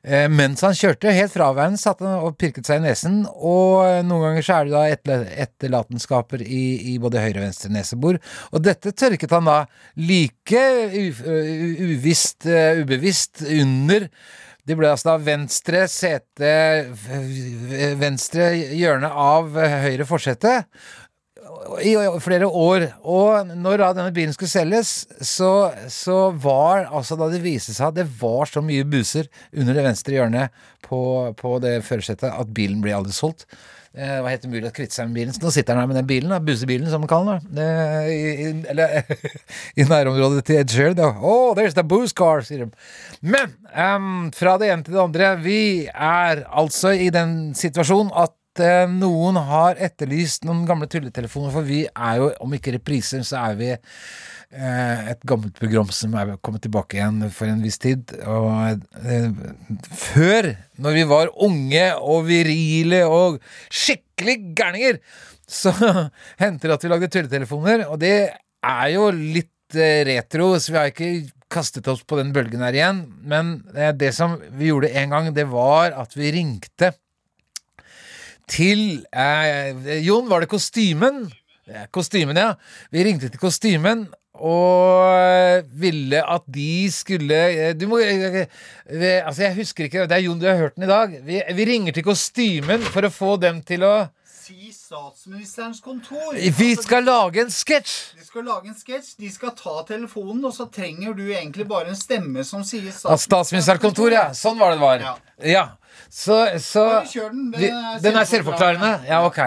Eh, 0.05 0.27
Mens 0.29 0.61
han 0.61 0.75
kjørte 0.77 1.13
helt 1.15 1.33
fraværende, 1.33 1.81
satt 1.81 2.03
han 2.05 2.21
og 2.21 2.37
pirket 2.37 2.67
seg 2.67 2.81
i 2.81 2.85
nesen. 2.85 3.23
Og 3.33 3.81
eh, 3.87 4.01
noen 4.05 4.29
ganger 4.29 4.45
så 4.45 4.59
er 4.59 4.69
det 4.69 4.75
da 4.75 5.19
etterlatenskaper 5.45 6.45
i, 6.45 6.63
i 6.93 6.97
både 7.01 7.23
høyre 7.23 7.41
og 7.41 7.47
venstre 7.47 7.73
nesebor. 7.73 8.21
Og 8.53 8.65
dette 8.65 8.93
tørket 8.93 9.33
han 9.33 9.49
da 9.49 9.59
like 9.97 10.65
uvisst, 11.89 12.45
ubevisst 12.45 13.45
under 13.49 14.09
det 14.65 14.73
ble 14.79 14.89
altså 14.89 15.11
da 15.11 15.21
venstre 15.21 15.83
sete 15.91 16.51
Venstre 18.01 18.47
hjørne 18.73 19.11
av 19.13 19.53
høyre 19.53 20.07
forsete 20.09 20.55
i 21.81 21.93
flere 22.23 22.47
år. 22.47 22.87
Og 23.03 23.53
når 23.55 23.81
da 23.81 23.91
denne 23.97 24.15
bilen 24.15 24.33
skulle 24.35 24.51
selges, 24.51 25.05
så, 25.21 25.71
så 25.91 26.19
var 26.31 26.89
altså 26.89 27.17
da 27.19 27.29
det 27.31 27.43
viste 27.43 27.75
seg 27.75 27.91
at 27.91 27.99
det 27.99 28.09
var 28.21 28.49
så 28.49 28.63
mye 28.65 28.87
buser 28.87 29.29
under 29.53 29.77
det 29.77 29.85
venstre 29.85 30.17
hjørnet 30.17 30.65
på, 30.85 30.99
på 31.39 31.55
det 31.63 31.79
førersetet 31.87 32.29
at 32.31 32.53
bilen 32.55 32.83
ble 32.83 32.95
aldri 32.97 33.15
solgt. 33.15 33.47
Det 33.95 34.07
var 34.19 34.27
helt 34.27 34.43
umulig 34.43 34.67
å 34.67 34.75
kvitte 34.75 34.91
seg 34.91 35.07
med 35.07 35.21
bilen. 35.21 35.35
Så 35.35 35.39
nå 35.39 35.51
sitter 35.55 35.71
han 35.71 35.85
her 35.85 35.87
med 35.87 35.95
den 36.01 36.07
bilen, 36.09 36.31
da, 36.33 36.41
busebilen 36.43 36.89
som 36.91 37.05
man 37.05 37.11
kaller 37.11 37.39
den. 37.47 37.61
I, 38.11 38.49
eller 38.73 39.05
i 39.79 39.85
nærområdet 39.87 40.43
til 40.49 40.59
Ed 40.59 40.73
Sheeran. 40.73 40.99
Oh, 41.23 41.53
there's 41.55 41.77
the 41.77 41.85
booze 41.87 42.11
car, 42.15 42.43
sier 42.43 42.65
de. 42.65 42.87
Men 43.23 43.55
um, 43.71 44.33
fra 44.35 44.57
det 44.59 44.73
ene 44.73 44.83
til 44.83 44.97
det 44.97 45.05
andre. 45.05 45.29
Vi 45.45 45.61
er 45.87 46.43
altså 46.51 46.91
i 46.91 47.07
den 47.13 47.53
situasjonen 47.55 48.11
at 48.19 48.35
eh, 48.63 48.85
noen 48.91 49.37
har 49.47 49.79
etterlyst 49.83 50.45
noen 50.47 50.63
gamle 50.67 50.87
tulletelefoner, 50.91 51.51
for 51.53 51.67
vi 51.67 51.83
er 51.87 52.21
jo, 52.21 52.29
om 52.43 52.55
ikke 52.55 52.75
repriser, 52.77 53.23
så 53.27 53.41
er 53.41 53.59
vi 53.59 53.69
eh, 53.73 55.11
et 55.11 55.21
gammelt 55.27 55.57
program 55.59 55.91
som 55.93 56.15
er 56.19 56.35
kommet 56.45 56.63
tilbake 56.65 56.99
igjen 56.99 57.27
for 57.35 57.51
en 57.51 57.63
viss 57.65 57.79
tid. 57.81 58.15
Og 58.23 58.81
eh, 59.03 59.29
før, 59.91 60.51
når 60.81 60.97
vi 60.99 61.05
var 61.11 61.33
unge 61.47 61.85
og 61.99 62.25
virile 62.29 63.03
og 63.09 63.39
skikkelig 63.69 64.39
gærninger, 64.57 64.99
så 65.45 65.75
hendte 66.41 66.69
det 66.69 66.77
at 66.77 66.85
vi 66.87 66.93
lagde 66.93 67.11
tulletelefoner, 67.13 67.87
og 67.89 68.01
det 68.01 68.17
er 68.65 68.91
jo 68.95 69.09
litt 69.13 69.51
retro, 69.75 70.53
så 70.61 70.71
vi 70.71 70.77
har 70.77 70.91
ikke 70.91 71.13
kastet 71.51 71.87
oss 71.91 72.03
på 72.07 72.17
den 72.19 72.31
bølgen 72.33 72.61
her 72.63 72.75
igjen. 72.75 73.01
Men 73.27 73.57
det 73.99 74.11
som 74.15 74.37
vi 74.55 74.69
gjorde 74.69 74.93
en 74.97 75.11
gang, 75.13 75.33
det 75.35 75.47
var 75.51 75.93
at 75.97 76.13
vi 76.17 76.31
ringte 76.33 76.93
til 78.51 79.05
eh, 79.11 79.97
Jon, 80.05 80.29
var 80.29 80.43
det 80.43 80.51
kostymen? 80.51 81.25
Kostymen, 81.95 82.37
ja. 82.37 82.53
Vi 82.93 83.03
ringte 83.07 83.31
til 83.33 83.41
kostymen 83.41 84.05
og 84.35 85.63
ville 85.79 86.19
at 86.19 86.43
de 86.51 86.91
skulle 86.91 87.37
eh, 87.51 87.73
Du 87.77 87.87
må 87.87 88.01
eh, 88.03 88.43
eh, 88.43 89.21
Altså, 89.23 89.45
jeg 89.45 89.55
husker 89.55 89.87
ikke 89.87 90.07
Det 90.09 90.17
er 90.17 90.25
Jon, 90.25 90.39
du 90.39 90.47
har 90.47 90.59
hørt 90.59 90.75
den 90.75 90.83
i 90.83 90.91
dag. 90.91 91.15
Vi, 91.23 91.41
vi 91.55 91.65
ringer 91.65 91.95
til 91.95 92.03
kostymen 92.03 92.83
for 92.91 93.07
å 93.07 93.13
få 93.13 93.35
dem 93.41 93.61
til 93.65 93.85
å 93.87 93.95
statsministerens 94.95 95.81
kontor. 95.81 96.33
Vi 96.59 96.75
skal 96.75 97.03
lage 97.03 97.41
en 97.41 97.51
sketsj! 97.51 98.15
De 98.19 98.25
skal 98.25 98.45
lage 98.47 98.69
en 98.69 98.75
sketsj, 98.75 99.15
de 99.19 99.31
skal 99.31 99.51
ta 99.57 99.81
telefonen, 99.87 100.45
og 100.45 100.53
så 100.55 100.67
trenger 100.71 101.13
du 101.13 101.23
egentlig 101.25 101.65
bare 101.67 101.91
en 101.91 101.97
stemme 101.99 102.43
som 102.47 102.63
sier 102.63 102.93
Av 103.11 103.19
statsministerens 103.19 103.81
kontor, 103.83 104.13
ja. 104.15 104.29
Sånn 104.37 104.59
var 104.59 104.71
det 104.71 104.77
det 104.79 104.85
var. 104.85 105.03
Ja. 105.03 105.15
Ja. 105.55 105.65
Så, 106.09 106.37
så 106.63 106.85
Bare 106.85 107.09
kjør 107.11 107.33
den. 107.33 107.49
Den 107.55 107.75
er 107.79 107.97
Den 108.03 108.19
er 108.21 108.29
selvforklarende? 108.29 108.91
Ja, 109.09 109.19
ok. 109.25 109.41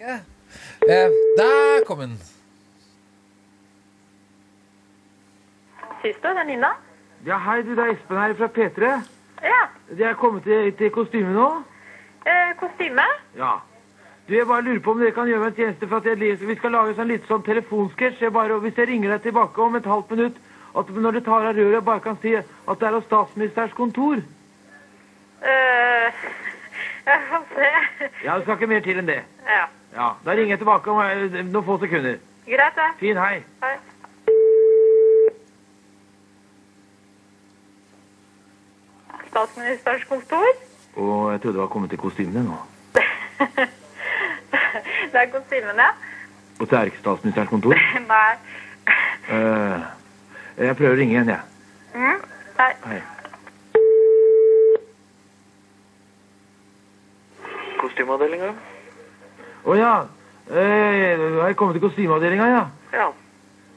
Ja. 0.00 0.18
Eh, 0.88 1.14
der 1.38 1.86
kom 1.86 2.02
den. 2.02 2.18
Du, 6.02 6.10
det 6.10 6.34
er 6.34 6.44
Nina? 6.50 6.72
Ja, 7.26 7.38
hei 7.46 7.60
du, 7.62 7.72
det 7.78 7.86
er 7.86 7.94
Espen 7.94 8.18
her 8.22 8.34
fra 8.42 8.50
P3. 8.58 8.92
Ja. 9.46 9.62
Jeg 9.94 10.10
er 10.10 10.18
kommet 10.18 10.42
til, 10.46 10.72
til 10.78 10.90
kostyme 10.94 11.32
nå. 11.34 11.48
Eh, 12.26 12.52
kostyme? 12.58 13.06
Ja. 13.38 13.54
Du, 14.28 14.34
jeg 14.34 14.46
bare 14.46 14.62
lurer 14.66 14.80
på 14.82 14.90
om 14.90 14.98
dere 14.98 15.12
kan 15.14 15.28
gjøre 15.30 15.38
meg 15.44 15.52
en 15.52 15.58
tjeneste, 15.60 15.86
for 15.86 15.96
at 16.02 16.06
jeg, 16.10 16.18
leser- 16.18 16.48
vi 16.50 16.56
skal 16.58 16.72
lage 16.74 16.94
sånn 16.98 17.10
litt 17.12 17.28
sånn 17.30 17.44
telefonsketsj. 17.46 18.24
Hvis 18.64 18.78
jeg 18.80 18.88
ringer 18.90 19.12
deg 19.14 19.22
tilbake 19.28 19.62
om 19.62 19.76
et 19.78 19.86
halvt 19.86 20.10
minutt, 20.16 20.40
at 20.76 20.90
når 20.90 21.12
du 21.12 21.20
tar 21.28 21.46
av 21.46 21.54
røret, 21.56 21.84
bare 21.86 22.02
kan 22.04 22.18
si 22.22 22.34
at 22.34 22.80
det 22.80 22.88
er 22.88 22.96
hos 22.98 23.06
statsministerens 23.06 23.72
kontor. 23.78 24.18
Eh, 25.46 26.26
jeg 27.06 27.22
får 27.30 27.46
se. 27.54 27.70
Ja, 28.24 28.34
det 28.34 28.42
skal 28.48 28.58
ikke 28.58 28.70
mer 28.74 28.82
til 28.88 28.98
enn 28.98 29.06
det. 29.12 29.20
Ja. 29.46 29.64
Ja, 29.96 30.10
Da 30.26 30.34
ringer 30.34 30.56
jeg 30.56 30.58
tilbake 30.64 30.90
om 30.90 31.00
eh, 31.06 31.38
noen 31.46 31.64
få 31.64 31.78
sekunder. 31.86 32.18
Greit, 32.50 32.76
det. 32.82 32.90
Fin, 33.00 33.16
hei. 33.22 33.44
Hei. 33.62 33.76
Statsministerens 39.30 40.04
kontor? 40.04 40.46
Og 40.96 41.32
jeg 41.32 41.40
trodde 41.40 41.54
det 41.54 41.60
var 41.62 41.66
kommet 41.72 41.90
til 41.90 41.98
kostymene 41.98 42.42
nå. 42.44 42.56
Det 45.12 45.20
er 45.20 45.28
kostymene. 45.32 45.88
Og 46.60 46.70
det 46.70 46.78
er 46.78 46.90
ikke 46.90 47.02
statsministerens 47.02 47.50
kontor. 47.50 47.76
Nei. 48.14 48.32
Uh, 49.26 49.82
jeg 50.56 50.76
prøver 50.78 50.94
å 50.94 50.98
ringe 51.00 51.16
igjen, 51.16 51.28
jeg. 51.28 51.40
Mm. 51.94 52.24
Nei. 52.58 52.72
Hei. 52.86 53.02
Kostymeavdelinga? 57.80 58.52
Å 59.66 59.76
ja. 59.76 59.94
Eh, 60.46 61.22
har 61.40 61.48
jeg 61.50 61.56
kommet 61.58 61.74
til 61.74 61.82
kostymeavdelinga, 61.88 62.46
ja? 62.46 62.64
Ja. 62.94 63.08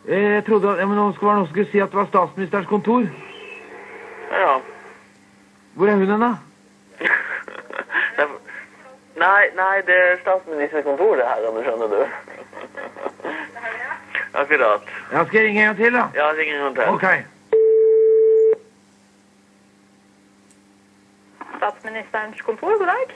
Eh, 0.07 0.33
jeg 0.35 0.43
trodde 0.45 0.69
at 0.71 0.79
ja, 0.79 0.85
men 0.85 0.99
nå 0.99 1.07
skulle 1.15 1.39
noen 1.39 1.49
skulle 1.49 1.69
si 1.71 1.81
at 1.81 1.89
det 1.91 1.97
var 1.99 2.11
statsministerens 2.11 2.69
kontor. 2.69 3.07
Ja. 4.31 4.59
Hvor 5.73 5.89
er 5.89 5.97
hun 5.97 6.11
hen, 6.13 6.21
da? 6.21 6.35
Nei, 9.19 9.49
nei, 9.55 9.81
det 9.87 9.95
er 9.99 10.19
statsministerkontoret 10.21 11.25
her, 11.27 11.47
Anders, 11.47 11.65
skjønner 11.65 11.87
du. 11.91 12.01
Akkurat. 14.39 14.81
Ja, 15.11 15.25
skal 15.25 15.37
jeg 15.39 15.45
ringe 15.47 15.61
en 15.61 15.65
gang 15.67 15.77
til, 15.77 15.93
da? 15.97 16.03
Ja, 16.15 16.29
ring 16.37 16.51
en 16.53 16.61
gang 16.63 16.75
til. 16.75 16.83
Ok. 16.93 17.05
Statsministerens 21.57 22.41
kontor, 22.41 22.77
god 22.77 22.87
dag. 22.87 23.09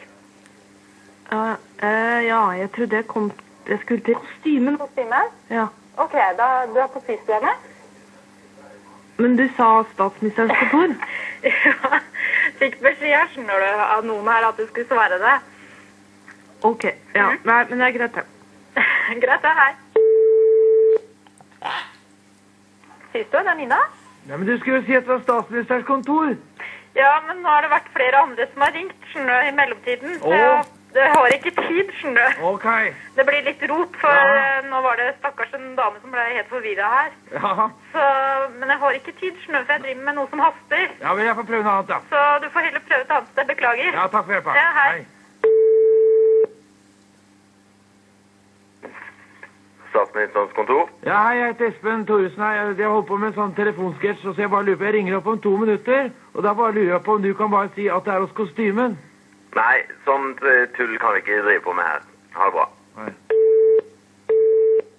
eh, 1.88 2.26
ja, 2.26 2.42
jeg 2.60 2.72
trodde 2.72 2.96
jeg 2.96 3.08
kom 3.08 3.32
Jeg 3.68 3.80
skulle 3.80 4.04
til 4.04 4.16
kostymen. 4.16 4.78
Kostyme? 4.78 5.22
Ja. 5.50 5.66
Ok, 5.98 6.14
da, 6.38 6.48
du 6.74 6.80
er 6.80 6.88
på 6.88 7.00
systemet? 7.00 7.56
Men 9.18 9.38
du 9.38 9.48
sa 9.58 9.84
statsministerens 9.94 10.58
kontor? 10.60 10.96
Ja, 11.44 11.98
fikk 12.60 12.78
beskjed 12.84 13.32
skjønner 13.34 13.60
du, 13.60 13.82
av 13.96 14.06
noen 14.08 14.28
her 14.32 14.46
at 14.48 14.60
du 14.60 14.68
skulle 14.68 14.88
svare 14.88 15.18
det. 15.20 15.34
Ok. 16.63 16.84
Ja. 17.15 17.29
Nei, 17.43 17.60
men 17.70 17.79
det 17.79 17.88
er 17.89 17.98
greit, 17.98 18.15
det. 18.15 18.25
Greit, 19.24 19.41
det. 19.43 19.53
Hei. 19.60 19.72
Systuen, 23.13 23.46
det 23.46 23.51
er 23.53 23.60
Nina. 23.60 23.79
Nei, 24.27 24.38
men 24.39 24.48
du 24.48 24.55
skulle 24.60 24.79
jo 24.79 24.86
si 24.88 24.96
at 24.98 25.03
det 25.05 25.12
var 25.13 25.24
statsministerens 25.25 25.86
kontor. 25.88 26.32
Ja, 26.96 27.12
men 27.27 27.41
nå 27.43 27.50
har 27.50 27.65
det 27.65 27.72
vært 27.74 27.89
flere 27.96 28.22
andre 28.24 28.48
som 28.53 28.63
har 28.63 28.72
ringt, 28.75 28.96
skjønner 29.12 29.48
i 29.50 29.51
mellomtiden. 29.58 30.15
Så 30.22 30.32
jeg, 30.34 30.63
det 30.93 31.08
har 31.15 31.34
ikke 31.36 31.51
tid, 31.58 31.89
skjønner 32.00 32.36
du. 32.38 32.43
Okay. 32.53 32.91
Det 33.17 33.25
blir 33.27 33.41
litt 33.48 33.63
rot, 33.72 33.96
for 34.01 34.13
Ja. 34.13 34.36
eh, 34.60 34.67
nå 34.70 34.82
var 34.86 34.96
det 35.01 35.08
stakkars 35.20 35.53
en 35.58 35.74
dame 35.77 36.00
som 36.01 36.13
ble 36.13 36.25
helt 36.38 36.50
forvirra 36.53 36.91
her. 36.96 37.10
Ja. 37.34 37.67
Så, 37.96 38.05
men 38.60 38.70
jeg 38.70 38.79
har 38.86 39.00
ikke 39.00 39.15
tid, 39.20 39.34
skjønner 39.43 39.60
du, 39.62 39.65
for 39.65 39.74
jeg 39.74 39.84
driver 39.88 40.05
med 40.10 40.15
noe 40.22 40.29
som 40.34 40.39
haster. 40.46 40.86
ja, 41.01 41.13
men 41.17 41.25
jeg 41.25 41.36
får 41.41 41.50
prøve 41.51 41.63
noe 41.67 41.74
annet, 41.79 41.89
da. 41.89 42.00
Så 42.13 42.24
du 42.46 42.50
får 42.55 42.70
heller 42.70 42.86
prøve 42.88 43.01
et 43.08 43.15
annet 43.17 43.34
sted. 43.36 43.46
Beklager. 43.53 43.91
Ja, 44.00 44.08
takk 44.15 44.25
for 44.29 44.38
hjelpa. 44.38 44.55
Ja, 44.62 44.70
hei. 44.79 45.05
Statsministerens 49.94 50.54
kontor. 50.58 50.90
Ja, 51.06 51.20
hei, 51.28 51.38
jeg 51.38 51.54
heter 51.54 51.70
Espen 51.70 52.06
Thoresen. 52.10 52.44
Jeg, 52.58 52.76
jeg 52.80 52.90
holder 52.90 53.08
på 53.08 53.18
med 53.22 53.30
en 53.30 53.36
sånn 53.38 53.56
telefonsketsj, 53.60 54.24
så 54.26 54.34
jeg 54.42 54.50
bare 54.50 54.66
lurer 54.66 54.80
på 54.82 54.90
Jeg 54.90 54.96
ringer 54.98 55.18
opp 55.20 55.30
om 55.30 55.42
to 55.44 55.56
minutter, 55.62 56.10
og 56.34 56.46
da 56.46 56.54
bare 56.58 56.74
lurer 56.78 56.96
jeg 56.96 57.04
på 57.06 57.18
om 57.18 57.26
du 57.26 57.34
kan 57.38 57.54
bare 57.54 57.70
si 57.76 57.90
at 57.94 58.08
det 58.08 58.16
er 58.16 58.26
hos 58.26 58.38
kostymen. 58.40 58.98
Nei, 59.54 59.76
sånt 60.08 60.42
eh, 60.42 60.66
tull 60.78 60.98
kan 60.98 61.14
vi 61.14 61.22
ikke 61.22 61.44
drive 61.46 61.62
på 61.68 61.78
med 61.78 61.86
her. 61.86 62.08
Ha 62.34 62.50
det 62.50 62.58
bra. 62.58 62.66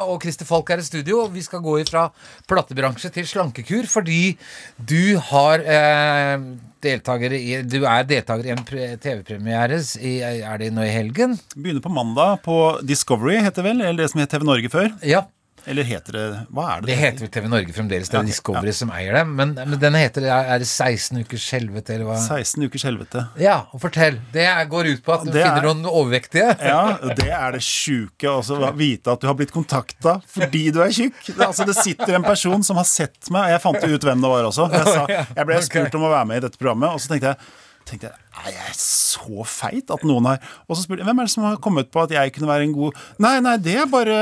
Og 0.03 0.23
Christer 0.23 0.49
Falk 0.49 0.71
er 0.75 0.83
i 0.83 0.87
studio, 0.87 1.21
og 1.25 1.35
vi 1.35 1.43
skal 1.45 1.63
gå 1.63 1.77
fra 1.89 2.09
plattebransje 2.51 3.13
til 3.15 3.29
slankekur 3.29 3.87
fordi 3.91 4.37
du 4.79 5.17
har 5.31 5.63
eh, 5.63 6.49
deltakere 6.85 7.39
i 7.39 7.61
Du 7.63 7.85
er 7.85 8.09
deltaker 8.09 8.49
i 8.49 8.55
en 8.55 8.65
TV-premiere. 8.65 9.79
Er 9.79 10.59
det 10.61 10.73
nå 10.75 10.85
i 10.87 10.93
helgen? 10.95 11.39
Begynner 11.55 11.85
på 11.85 11.95
mandag 11.95 12.43
på 12.45 12.59
Discovery, 12.83 13.39
heter 13.39 13.63
det 13.63 13.71
vel? 13.71 13.85
Eller 13.85 14.03
det 14.03 14.11
som 14.13 14.25
het 14.25 14.35
TV 14.35 14.47
Norge 14.49 14.73
før? 14.73 14.91
Ja. 15.07 15.25
Eller 15.67 15.87
heter 15.89 16.13
det 16.17 16.23
Hva 16.53 16.65
er 16.75 16.81
det? 16.83 16.89
Det 16.91 16.97
heter 17.01 17.25
vel 17.25 17.31
TV 17.33 17.49
Norge 17.49 17.73
fremdeles. 17.77 18.11
Det 18.13 18.19
er 18.19 18.23
Ja, 18.25 18.29
Discovery 18.29 18.73
som 18.77 18.91
eier 18.95 19.17
det. 19.17 19.23
Men, 19.29 19.55
men 19.57 19.79
den 19.81 19.97
heter 19.99 20.27
Er 20.29 20.59
det 20.61 20.69
16 20.69 21.23
ukers 21.25 21.47
helvete, 21.57 21.95
eller 21.97 22.09
hva? 22.11 22.19
16 22.21 22.67
ukers 22.69 22.85
helvete. 22.89 23.25
Ja, 23.41 23.57
og 23.73 23.81
fortell. 23.83 24.19
Det 24.35 24.47
går 24.73 24.91
ut 24.93 25.03
på 25.07 25.15
at 25.17 25.25
du 25.25 25.31
Det 25.33 25.41
er- 25.43 25.49
finner 25.49 25.69
noen 25.71 25.89
overvektige. 25.91 26.51
Ja, 26.75 26.99
det 27.17 27.29
er 27.33 27.57
det 27.57 27.63
sjuke 27.65 28.29
å 28.31 28.73
vite 28.77 29.13
at 29.15 29.21
du 29.21 29.27
har 29.31 29.35
blitt 29.39 29.53
kontakta 29.55 30.19
fordi 30.35 30.67
du 30.75 30.81
er 30.85 30.93
tjukk. 30.95 31.19
Det, 31.33 31.41
altså, 31.41 31.65
det 31.69 31.77
sitter 31.81 32.15
en 32.19 32.25
person 32.27 32.63
som 32.67 32.77
har 32.81 32.85
sett 32.89 33.31
meg, 33.31 33.49
og 33.49 33.55
jeg 33.57 33.63
fant 33.65 33.85
jo 33.89 33.95
ut 33.99 34.05
hvem 34.11 34.21
det 34.25 34.31
var 34.37 34.49
også. 34.49 34.69
Jeg, 34.73 34.85
sa, 34.85 35.05
jeg 35.39 35.47
ble 35.49 35.61
spurt 35.65 35.95
om 35.99 36.05
å 36.09 36.13
være 36.13 36.27
med 36.31 36.43
i 36.43 36.45
dette 36.49 36.61
programmet, 36.61 36.93
og 36.97 37.01
så 37.05 37.13
tenkte 37.15 37.33
jeg 37.35 37.53
tenkte 37.89 38.09
jeg, 38.11 38.21
Er 38.45 38.51
jeg 38.55 38.75
så 38.81 39.45
feit 39.47 39.91
at 39.95 40.03
noen 40.09 40.25
har 40.31 40.39
Og 40.69 40.77
så 40.77 40.83
spurte 40.85 41.03
jeg 41.03 41.09
hvem 41.09 41.21
er 41.23 41.29
det 41.29 41.33
som 41.35 41.45
har 41.47 41.57
kommet 41.65 41.91
på 41.93 42.03
at 42.05 42.11
jeg 42.17 42.33
kunne 42.35 42.49
være 42.49 42.65
en 42.67 42.73
god 42.77 42.97
Nei, 43.23 43.35
nei, 43.45 43.57
det 43.63 43.75
er 43.83 43.87
bare 43.93 44.17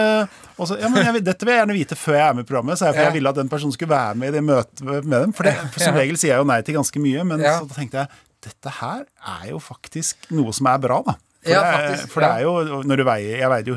og 0.58 0.68
så, 0.68 0.76
ja, 0.78 0.90
men 0.92 1.02
jeg, 1.06 1.22
Dette 1.26 1.46
vil 1.46 1.54
jeg 1.54 1.62
gjerne 1.62 1.76
vite 1.78 1.96
før 1.98 2.14
jeg 2.18 2.26
er 2.28 2.34
med 2.38 2.44
i 2.44 2.48
programmet, 2.50 2.78
så 2.78 2.86
jeg, 2.90 2.94
for 2.98 3.06
jeg 3.08 3.14
ville 3.16 3.30
at 3.32 3.38
den 3.40 3.48
personen 3.50 3.72
skulle 3.74 3.90
være 3.94 4.14
med 4.20 4.28
i 4.28 4.36
det 4.36 4.42
møtet 4.46 4.82
med 4.86 5.16
dem. 5.16 5.32
For, 5.34 5.48
det, 5.48 5.54
for 5.74 5.82
som 5.86 5.96
regel 5.98 6.18
sier 6.20 6.34
jeg 6.34 6.42
jo 6.44 6.46
nei 6.50 6.60
til 6.66 6.76
ganske 6.76 7.02
mye, 7.02 7.24
men 7.26 7.40
Ja. 7.42 7.54
så 7.62 7.66
tenkte 7.72 8.02
jeg 8.04 8.08
dette 8.46 8.70
her 8.80 9.04
er 9.38 9.48
jo 9.50 9.58
faktisk 9.62 10.28
noe 10.34 10.52
som 10.54 10.66
er 10.70 10.78
bra, 10.82 11.00
da. 11.06 11.16
For, 11.42 11.50
Ja, 11.50 11.62
det, 11.62 11.66
er- 11.72 11.78
faktisk, 11.88 12.12
for 12.12 12.22
det 12.26 12.30
er 12.30 12.42
jo 12.46 12.82
når 12.86 13.00
du 13.00 13.04
veier 13.08 13.38
Jeg 13.40 13.50
veide 13.50 13.72
jo 13.72 13.74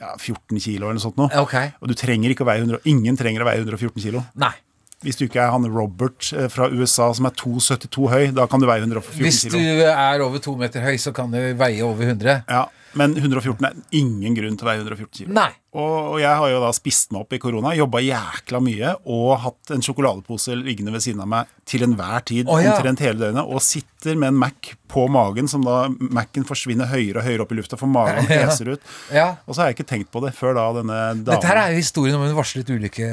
114 0.00 0.60
kilo 0.64 0.86
eller 0.88 0.96
noe 0.96 1.04
sånt 1.04 1.18
nå. 1.20 1.28
Okay. 1.42 1.72
ok. 1.74 1.82
Og 1.82 1.90
du 1.92 1.94
trenger 1.98 2.32
ikke 2.32 2.44
å 2.46 2.48
veie 2.48 2.62
100 2.64 2.80
Ingen 2.94 3.18
trenger 3.20 3.44
å 3.44 3.48
veie 3.50 3.60
114 3.64 4.00
kilo. 4.06 4.22
Nei. 4.40 4.52
Hvis 5.00 5.16
du 5.16 5.24
ikke 5.24 5.40
er 5.40 5.54
han 5.54 5.64
Robert 5.72 6.28
eh, 6.36 6.48
fra 6.52 6.68
USA 6.68 7.06
som 7.16 7.28
er 7.30 7.32
2,72 7.40 8.10
høy, 8.12 8.26
da 8.36 8.44
kan 8.50 8.60
du 8.60 8.66
veie 8.68 8.82
114 8.84 9.22
Hvis 9.22 9.40
du 9.48 9.56
er 9.60 10.20
over 10.20 10.42
to 10.44 10.56
meter 10.60 10.84
høy, 10.84 10.98
så 11.00 11.14
kan 11.16 11.32
du 11.32 11.40
veie 11.56 11.80
over 11.86 12.04
100. 12.04 12.42
Ja, 12.50 12.66
men 13.00 13.16
114 13.16 13.64
er 13.64 13.78
ingen 13.96 14.36
grunn 14.36 14.60
til 14.60 14.68
å 14.68 14.70
veie 14.72 14.82
114 14.82 15.14
kilo. 15.22 15.32
Nei. 15.36 15.50
Og, 15.70 16.16
jeg 16.18 16.34
har 16.34 16.50
jo 16.50 16.58
da 16.64 16.72
spist 16.74 17.12
meg 17.14 17.20
opp 17.22 17.34
i 17.36 17.38
korona, 17.38 17.70
jobba 17.78 18.00
jækla 18.02 18.58
mye 18.64 18.88
og 19.06 19.36
hatt 19.44 19.70
en 19.76 19.84
sjokoladepose 19.86 20.56
liggende 20.58 20.90
ved 20.90 21.04
siden 21.04 21.22
av 21.22 21.28
meg 21.30 21.52
til 21.70 21.84
enhver 21.86 22.24
tid, 22.26 22.48
oh, 22.50 22.58
ja. 22.58 22.72
omtrent 22.74 22.98
hele 23.04 23.20
døgnet, 23.20 23.46
og 23.46 23.62
sitter 23.62 24.16
med 24.18 24.32
en 24.32 24.40
Mac 24.40 24.72
på 24.90 25.04
magen, 25.06 25.46
som 25.46 25.62
da 25.62 25.84
Mac-en 26.10 26.42
forsvinner 26.48 26.88
høyere 26.90 27.20
og 27.20 27.26
høyere 27.28 27.44
opp 27.44 27.52
i 27.54 27.58
lufta, 27.60 27.78
for 27.78 27.86
magen 27.86 28.26
Ja. 28.30 28.48
peser 28.48 28.72
ut. 28.74 28.82
Ja. 29.14 29.28
Og 29.46 29.54
så 29.54 29.62
har 29.62 29.70
jeg 29.70 29.78
ikke 29.78 29.86
tenkt 29.92 30.10
på 30.10 30.24
det 30.24 30.32
før 30.34 30.56
da 30.58 30.64
denne 30.80 30.96
dagen 31.22 31.22
Dette 31.36 31.46
her 31.52 31.60
er 31.62 31.76
jo 31.76 31.78
historien 31.84 32.18
om 32.18 32.26
en 32.26 32.34
varslet 32.34 32.66
ulykke. 32.74 33.06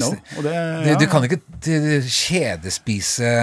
Know, 0.00 0.14
det- 0.16 0.42
du, 0.48 0.88
ja. 0.88 0.96
du 1.02 1.06
kan 1.12 1.28
ikke 1.28 1.42
kjedespise 2.08 3.34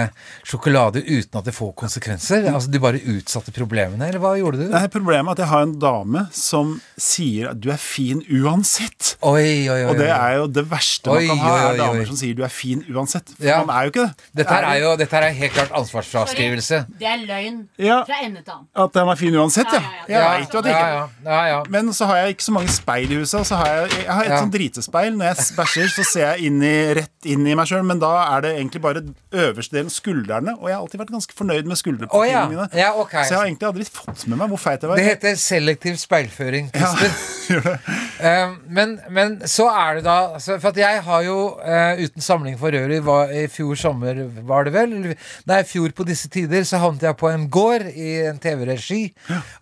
sjokolade 0.46 1.04
uten 1.06 1.38
at 1.38 1.46
det 1.46 1.54
får 1.54 1.70
konsekvenser. 1.84 2.48
Altså, 2.50 2.70
Du 2.74 2.80
bare 2.82 2.98
utsatte 3.14 3.54
problemene, 3.54 4.08
eller 4.10 4.18
hva 4.22 4.34
gjorde 4.40 4.64
du? 4.64 4.66
Det 4.74 4.82
er 4.82 4.90
problemet 4.92 5.36
at 5.36 5.44
jeg 5.44 5.50
har 5.54 5.66
en 5.68 5.78
dame 5.86 6.26
som 6.34 6.74
sier 6.98 7.52
at 7.54 7.60
du 7.62 7.70
er 7.70 7.78
fin 7.80 8.22
uansett. 8.26 8.54
Oi, 8.62 9.68
oi, 9.68 9.68
oi, 9.68 9.84
Og 9.90 9.96
det 9.98 10.08
er 10.10 10.36
jo 10.38 10.46
det 10.46 10.64
verste 10.70 11.10
Oi, 11.10 11.26
man 11.26 11.38
kan 11.38 11.46
ha, 11.46 11.56
er 11.56 11.66
oi, 11.66 11.72
oi. 11.72 11.78
damer 11.80 12.06
som 12.10 12.16
sier 12.20 12.34
du 12.38 12.42
er 12.46 12.52
fin 12.52 12.82
uansett. 12.92 13.28
For 13.36 13.44
Ja. 13.44 13.64
man 13.64 13.76
er 13.76 13.84
jo 13.86 13.90
ikke 13.92 14.04
det. 14.06 14.26
Dette 14.40 14.54
her 14.54 14.64
er 14.70 14.78
jo 14.82 14.96
dette 14.96 15.16
her 15.16 15.22
er 15.28 15.32
helt 15.32 15.52
klart 15.52 15.72
ansvarsfraskrivelse. 15.80 16.86
Det 17.00 17.06
er 17.08 17.24
løgn 17.26 17.68
Ja. 17.78 18.02
fra 18.04 18.20
ende 18.22 18.42
til 18.42 18.52
annen. 18.52 18.66
At 18.76 18.92
den 18.94 19.08
er 19.08 19.14
fin 19.16 19.34
uansett, 19.34 19.66
ja. 19.72 19.80
Ja, 20.08 20.18
ja, 20.20 20.30
Jeg 20.32 20.40
vet 20.40 20.52
jo 20.54 20.58
at 20.58 20.64
jeg 20.64 20.74
ikke 20.74 20.86
ikke 20.86 21.30
ja, 21.30 21.30
ja, 21.32 21.46
ja. 21.56 21.62
Men 21.70 21.92
så 21.92 22.06
har 22.06 22.16
jeg 22.16 22.28
ikke 22.36 22.44
så 22.44 22.52
mange 22.52 22.68
speil 22.68 23.12
i 23.12 23.16
huset. 23.16 23.40
og 23.40 23.46
Så 23.46 23.56
har 23.56 23.66
jeg, 23.66 23.90
jeg 24.04 24.12
har 24.12 24.22
et 24.24 24.30
Ja. 24.30 24.40
sånn 24.42 24.50
dritespeil. 24.52 25.12
Når 25.16 25.24
jeg 25.24 25.36
bæsjer, 25.56 25.88
så 25.88 26.04
ser 26.04 26.26
jeg 26.34 26.40
inn 26.50 26.62
i, 26.62 26.94
rett 26.94 27.10
inn 27.24 27.46
i 27.46 27.54
meg 27.54 27.66
sjøl, 27.66 27.84
men 27.84 27.98
da 27.98 28.36
er 28.36 28.40
det 28.40 28.54
egentlig 28.56 28.82
bare 28.82 29.02
øverste 29.32 29.72
delen, 29.76 29.90
skuldrene. 29.90 30.56
Og 30.60 30.68
jeg 30.68 30.76
har 30.76 30.82
alltid 30.82 31.00
vært 31.00 31.10
ganske 31.12 31.32
fornøyd 31.36 31.64
med 31.66 31.76
skulderpartiene 31.76 32.30
ja. 32.30 32.46
mine. 32.48 32.68
Ja, 32.74 32.92
ok. 32.94 33.10
Så 33.10 33.30
jeg 33.34 33.38
har 33.38 33.46
egentlig 33.46 33.68
aldri 33.68 33.84
fått 33.84 34.26
med 34.28 34.38
meg 34.38 34.48
hvor 34.48 34.58
feit 34.58 34.80
jeg 34.82 34.88
var. 34.90 34.96
Det 34.96 35.04
heter 35.04 35.34
selektiv 35.36 35.96
speilføring, 35.96 36.70
Christer. 36.74 37.10
Eh, 38.20 38.45
men, 38.68 38.96
men 39.12 39.36
så 39.48 39.66
er 39.70 39.98
det 39.98 40.04
da 40.06 40.16
altså, 40.36 40.56
For 40.62 40.72
at 40.72 40.80
jeg 40.80 41.02
har 41.06 41.22
jo, 41.26 41.38
uh, 41.60 42.00
uten 42.00 42.24
samling 42.24 42.56
for 42.60 42.74
øvrig, 42.76 43.00
var, 43.06 43.32
i 43.32 43.46
fjor 43.52 43.78
sommer 43.78 44.22
var 44.46 44.66
det 44.66 44.74
vel 44.74 44.94
Nei, 44.96 45.60
i 45.60 45.66
fjor 45.68 45.92
på 45.96 46.06
disse 46.08 46.30
tider 46.32 46.64
så 46.66 46.80
havnet 46.82 47.04
jeg 47.06 47.18
på 47.18 47.30
en 47.30 47.46
gård 47.52 47.86
i 47.90 48.08
en 48.26 48.38
TV-regi. 48.42 49.00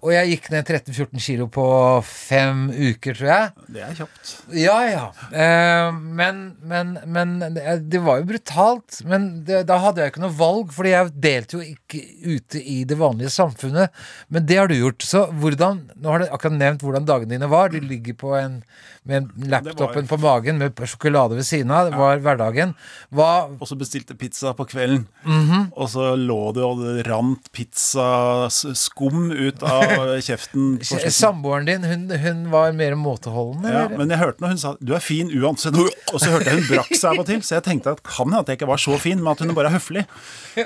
Og 0.05 0.13
jeg 0.15 0.31
gikk 0.35 0.51
ned 0.53 0.71
13-14 0.71 1.23
kilo 1.25 1.49
på 1.53 1.67
fem 2.07 2.67
uker, 2.71 3.17
tror 3.17 3.31
jeg. 3.31 3.67
Det 3.75 3.85
er 3.85 3.97
kjapt. 3.99 4.33
Ja, 4.57 4.77
ja. 4.89 5.05
Uh, 5.33 5.99
men, 6.21 6.43
men, 6.65 6.95
men 7.07 7.37
eh, 7.45 7.81
det 7.81 8.03
var 8.05 8.21
jo 8.21 8.29
brutalt. 8.33 9.01
Men 9.09 9.29
det, 9.47 9.65
da 9.69 9.79
hadde 9.83 10.05
jeg 10.05 10.15
ikke 10.15 10.25
noe 10.25 10.37
valg, 10.39 10.73
fordi 10.75 10.95
jeg 10.95 11.15
delte 11.27 11.59
jo 11.59 11.65
ikke 11.75 12.03
ute 12.25 12.63
i 12.63 12.81
det 12.89 12.99
vanlige 13.01 13.33
samfunnet. 13.35 14.05
Men 14.29 14.49
det 14.49 14.61
har 14.61 14.71
du 14.71 14.77
gjort. 14.79 15.05
Så 15.05 15.27
hvordan 15.33 15.85
Nå 15.95 16.13
har 16.13 16.23
du 16.23 16.29
akkurat 16.29 16.57
nevnt 16.57 16.85
hvordan 16.85 17.07
dagene 17.09 17.37
dine 17.37 17.51
var. 17.51 17.73
Du 17.73 17.81
ligger 17.81 18.17
på 18.19 18.35
en, 18.39 18.61
med 19.05 19.29
laptopen 19.51 20.07
på 20.09 20.17
magen 20.23 20.57
med 20.59 20.79
sjokolade 20.89 21.37
ved 21.37 21.45
siden 21.45 21.71
av. 21.71 21.91
Det 21.91 21.99
var 22.01 22.21
hverdagen. 22.25 22.75
Hva 23.13 23.49
Og 23.61 23.67
så 23.69 23.77
bestilte 23.77 24.17
pizza 24.17 24.55
på 24.57 24.65
kvelden. 24.71 25.07
Mhm. 25.25 25.67
Og 25.77 25.89
så 25.93 26.15
lå 26.17 26.39
det 26.57 26.65
og 26.65 26.81
det 26.81 27.07
rant 27.07 27.51
pizzaskum 27.53 29.31
ut 29.33 29.63
av 29.63 30.15
kjeften. 30.27 30.79
Samboeren 30.85 31.67
din, 31.69 31.85
hun, 31.85 32.07
hun 32.11 32.45
var 32.53 32.73
mer 32.73 32.97
måteholden, 32.99 33.65
Ja, 33.69 33.85
men 33.93 34.09
jeg 34.13 34.19
hørte 34.23 34.41
når 34.45 34.55
hun 34.55 34.59
sa 34.63 34.75
'du 34.81 34.95
er 34.95 35.01
fin 35.05 35.29
uansett', 35.31 35.77
og 35.77 36.21
så 36.21 36.31
hørte 36.33 36.51
jeg 36.51 36.63
hun 36.63 36.69
brakk 36.77 36.95
seg 36.95 37.11
av 37.13 37.21
og 37.21 37.27
til. 37.29 37.41
Så 37.45 37.57
jeg 37.59 37.65
tenkte 37.69 37.93
at 37.93 38.03
kan 38.03 38.25
hende 38.27 38.41
at 38.41 38.49
jeg 38.49 38.59
ikke 38.59 38.71
var 38.73 38.81
så 38.81 38.99
fin, 39.01 39.19
men 39.23 39.33
at 39.33 39.39
hun 39.45 39.55
bare 39.55 39.69
er 39.71 39.79
høflig. 39.79 40.07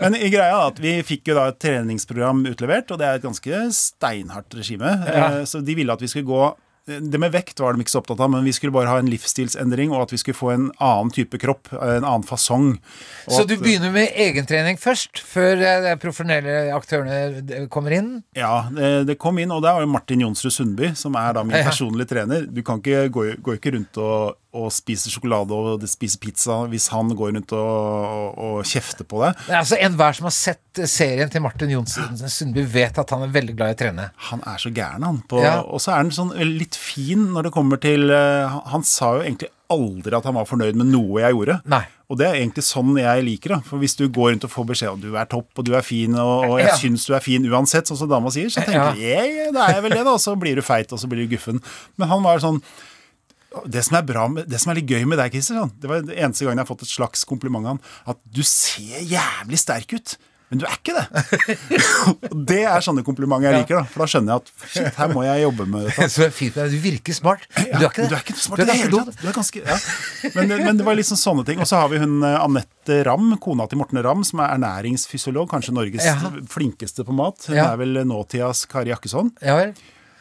Men 0.00 0.14
i 0.14 0.30
greia 0.30 0.54
er 0.54 0.66
at 0.70 0.78
vi 0.82 1.02
fikk 1.02 1.28
jo 1.32 1.34
da 1.38 1.48
et 1.48 1.58
treningsprogram 1.58 2.44
utlevert, 2.46 2.90
og 2.90 2.98
det 2.98 3.06
er 3.08 3.18
et 3.18 3.22
ganske 3.26 3.60
steinhardt 3.74 4.54
regime. 4.54 4.94
Ja. 5.06 5.40
Eh, 5.40 5.44
Så 5.48 5.60
de 5.64 5.74
ville 5.74 5.92
at 5.92 6.00
vi 6.00 6.06
skulle 6.08 6.26
gå 6.28 6.54
det 6.88 7.18
med 7.20 7.32
vekt 7.34 7.60
var 7.60 7.74
de 7.76 7.84
ikke 7.84 7.92
så 7.92 8.00
opptatt 8.00 8.20
av, 8.24 8.30
men 8.32 8.44
vi 8.46 8.52
skulle 8.56 8.72
bare 8.72 8.88
ha 8.88 8.98
en 9.02 9.10
livsstilsendring, 9.12 9.90
og 9.92 10.06
at 10.06 10.14
vi 10.14 10.18
skulle 10.22 10.38
få 10.38 10.50
en 10.54 10.66
annen 10.80 11.12
type 11.14 11.38
kropp, 11.42 11.68
en 11.76 12.04
annen 12.06 12.24
fasong. 12.26 12.78
Så 13.28 13.42
at- 13.44 13.48
du 13.52 13.56
begynner 13.60 13.92
med 13.92 14.08
egentrening 14.16 14.78
først, 14.80 15.20
før 15.20 15.60
eh, 15.60 15.80
de 15.84 15.94
profesjonelle 16.00 16.56
aktørene 16.76 17.20
eh, 17.44 17.66
kommer 17.68 17.92
inn? 17.98 18.10
Ja, 18.38 18.68
det, 18.72 19.06
det 19.12 19.18
kom 19.20 19.38
inn, 19.38 19.52
og 19.52 19.62
det 19.62 19.74
jo 19.84 19.86
Martin 19.92 20.20
Jonsrud 20.24 20.52
Sundby, 20.54 20.94
som 20.98 21.14
er 21.20 21.32
da 21.36 21.44
min 21.44 21.56
Ja. 21.58 21.64
personlige 21.68 22.08
trener. 22.14 22.46
Du 22.48 22.62
kan 22.62 22.80
ikke 22.80 23.08
gå, 23.12 23.28
gå 23.42 23.58
ikke 23.58 23.74
rundt 23.76 23.96
og 23.98 24.36
og 24.56 24.70
spiser 24.72 25.12
sjokolade 25.12 25.52
og 25.52 25.82
spiser 25.90 26.18
pizza 26.22 26.54
hvis 26.72 26.86
han 26.88 27.10
går 27.12 27.34
rundt 27.36 27.52
og, 27.52 27.58
og, 27.60 28.38
og 28.38 28.62
kjefter 28.64 29.04
på 29.04 29.20
det. 29.26 29.34
det 29.46 29.58
altså, 29.60 29.76
Enhver 29.84 30.16
som 30.16 30.24
har 30.30 30.34
sett 30.34 30.80
serien 30.88 31.28
til 31.28 31.42
Martin 31.44 31.68
Johnsen 31.74 32.16
Sundby, 32.32 32.64
vet 32.72 32.96
at 32.98 33.10
han 33.12 33.26
er 33.26 33.34
veldig 33.34 33.54
glad 33.58 33.74
i 33.74 33.76
å 33.76 33.80
trene. 33.82 34.06
Han 34.30 34.40
er 34.48 34.56
så 34.62 34.72
gæren, 34.72 35.04
han. 35.04 35.20
På, 35.28 35.42
Ja. 35.44 35.58
Og 35.68 35.82
så 35.84 35.92
er 35.92 36.00
han 36.00 36.10
sånn 36.16 36.32
litt 36.58 36.74
fin 36.80 37.28
når 37.34 37.48
det 37.50 37.52
kommer 37.58 37.76
til 37.82 38.08
eh, 38.10 38.48
han- 38.48 38.64
Han 38.72 38.82
sa 38.88 39.14
jo 39.18 39.22
egentlig 39.26 39.50
aldri 39.68 40.16
at 40.16 40.24
han 40.24 40.34
var 40.38 40.46
fornøyd 40.48 40.74
med 40.80 40.86
noe 40.94 41.20
jeg 41.20 41.34
gjorde. 41.36 41.58
Nei. 41.68 41.82
Og 42.08 42.16
det 42.16 42.26
er 42.26 42.38
egentlig 42.40 42.64
sånn 42.64 42.94
jeg 42.96 43.24
liker 43.26 43.52
det. 43.52 43.58
For 43.68 43.76
hvis 43.82 43.98
du 44.00 44.06
går 44.08 44.30
rundt 44.32 44.44
og 44.48 44.50
får 44.54 44.64
beskjed 44.70 44.92
om 44.94 45.00
du 45.02 45.10
er 45.14 45.26
topp 45.28 45.60
og 45.60 45.64
du 45.68 45.74
er 45.76 45.84
fin, 45.84 46.14
og, 46.16 46.46
og 46.48 46.58
jeg 46.62 46.70
Ja. 46.70 46.76
syns 46.80 47.04
du 47.04 47.12
er 47.14 47.20
fin 47.20 47.44
uansett, 47.44 47.84
sånn 47.84 47.98
som 48.00 48.08
dama 48.08 48.30
sier, 48.32 48.48
så 48.48 48.64
tenker 48.64 48.96
jeg 48.96 49.28
yeah, 49.36 49.52
da 49.52 49.66
er 49.68 49.74
jeg 49.76 49.82
vel 49.84 49.92
det, 49.98 50.04
da. 50.08 50.14
Og 50.16 50.22
så 50.24 50.32
blir 50.40 50.56
du 50.56 50.62
feit, 50.64 50.88
og 50.90 50.98
så 51.02 51.06
blir 51.10 51.28
du 51.28 51.36
guffen. 51.36 51.60
Men 52.00 52.08
han 52.08 52.22
var 52.24 52.40
sånn 52.40 52.62
det 53.66 53.82
som 53.86 53.96
er 53.98 54.06
bra 54.08 54.26
med, 54.28 54.48
det 54.50 54.60
som 54.60 54.70
er 54.72 54.80
litt 54.82 54.90
gøy 54.92 55.04
med 55.08 55.18
deg, 55.22 55.36
sånn, 55.42 55.70
det 55.80 55.88
var 55.88 56.02
den 56.04 56.14
eneste 56.16 56.44
gangen 56.44 56.60
jeg 56.60 56.66
har 56.66 56.72
fått 56.72 56.82
et 56.84 56.92
slags 56.92 57.24
kompliment 57.28 57.64
av 57.64 57.76
han, 57.76 57.84
at 58.12 58.18
du 58.28 58.42
ser 58.46 59.00
jævlig 59.08 59.58
sterk 59.62 59.94
ut. 59.96 60.18
Men 60.48 60.62
du 60.62 60.64
er 60.64 60.76
ikke 60.78 60.94
det. 60.96 61.02
Det 62.48 62.62
er 62.64 62.80
sånne 62.84 63.02
komplimenter 63.04 63.50
jeg 63.50 63.58
liker, 63.62 63.82
da. 63.82 63.90
For 63.92 64.00
da 64.00 64.06
skjønner 64.08 64.32
jeg 64.32 64.40
at 64.40 64.70
shit, 64.72 64.94
her 64.96 65.10
må 65.12 65.24
jeg 65.26 65.42
jobbe 65.42 65.66
med 65.68 65.84
dette. 65.90 66.06
Så 66.08 66.22
det 66.22 66.28
er 66.30 66.32
fint. 66.38 66.56
Du 66.72 66.76
virker 66.80 67.16
smart. 67.18 67.44
Men 67.58 67.66
du 67.74 67.84
er 67.84 67.90
ikke 67.90 68.06
det. 68.06 68.08
Du 68.08 68.16
er 68.16 68.22
ikke 68.24 68.36
smart 68.40 68.62
i 68.64 68.66
det 68.70 68.76
hele 68.78 69.02
tatt. 69.02 69.18
Du 69.20 69.26
er 69.28 69.36
ganske, 69.36 69.64
ja. 69.68 69.76
men, 70.38 70.54
men 70.62 70.80
det 70.80 70.86
var 70.88 70.96
liksom 70.96 71.20
sånne 71.20 71.44
ting. 71.48 71.60
Og 71.60 71.68
så 71.68 71.82
har 71.82 71.92
vi 71.92 72.00
hun 72.00 72.16
eh, 72.24 72.38
Anette 72.40 73.02
Ramm, 73.10 73.34
kona 73.44 73.66
til 73.68 73.82
Morten 73.82 74.00
Ramm, 74.08 74.24
som 74.24 74.40
er 74.40 74.54
ernæringsfysiolog. 74.56 75.50
Kanskje 75.52 75.76
Norges 75.76 76.08
flinkeste 76.56 77.04
på 77.04 77.16
mat. 77.20 77.44
Hun 77.50 77.58
Ja. 77.60 77.68
er 77.74 77.82
vel 77.84 78.00
nåtidas 78.08 78.64
Kari 78.72 78.94
Jakkesson. 78.94 79.34
Ja 79.44 79.58
vel. 79.60 79.76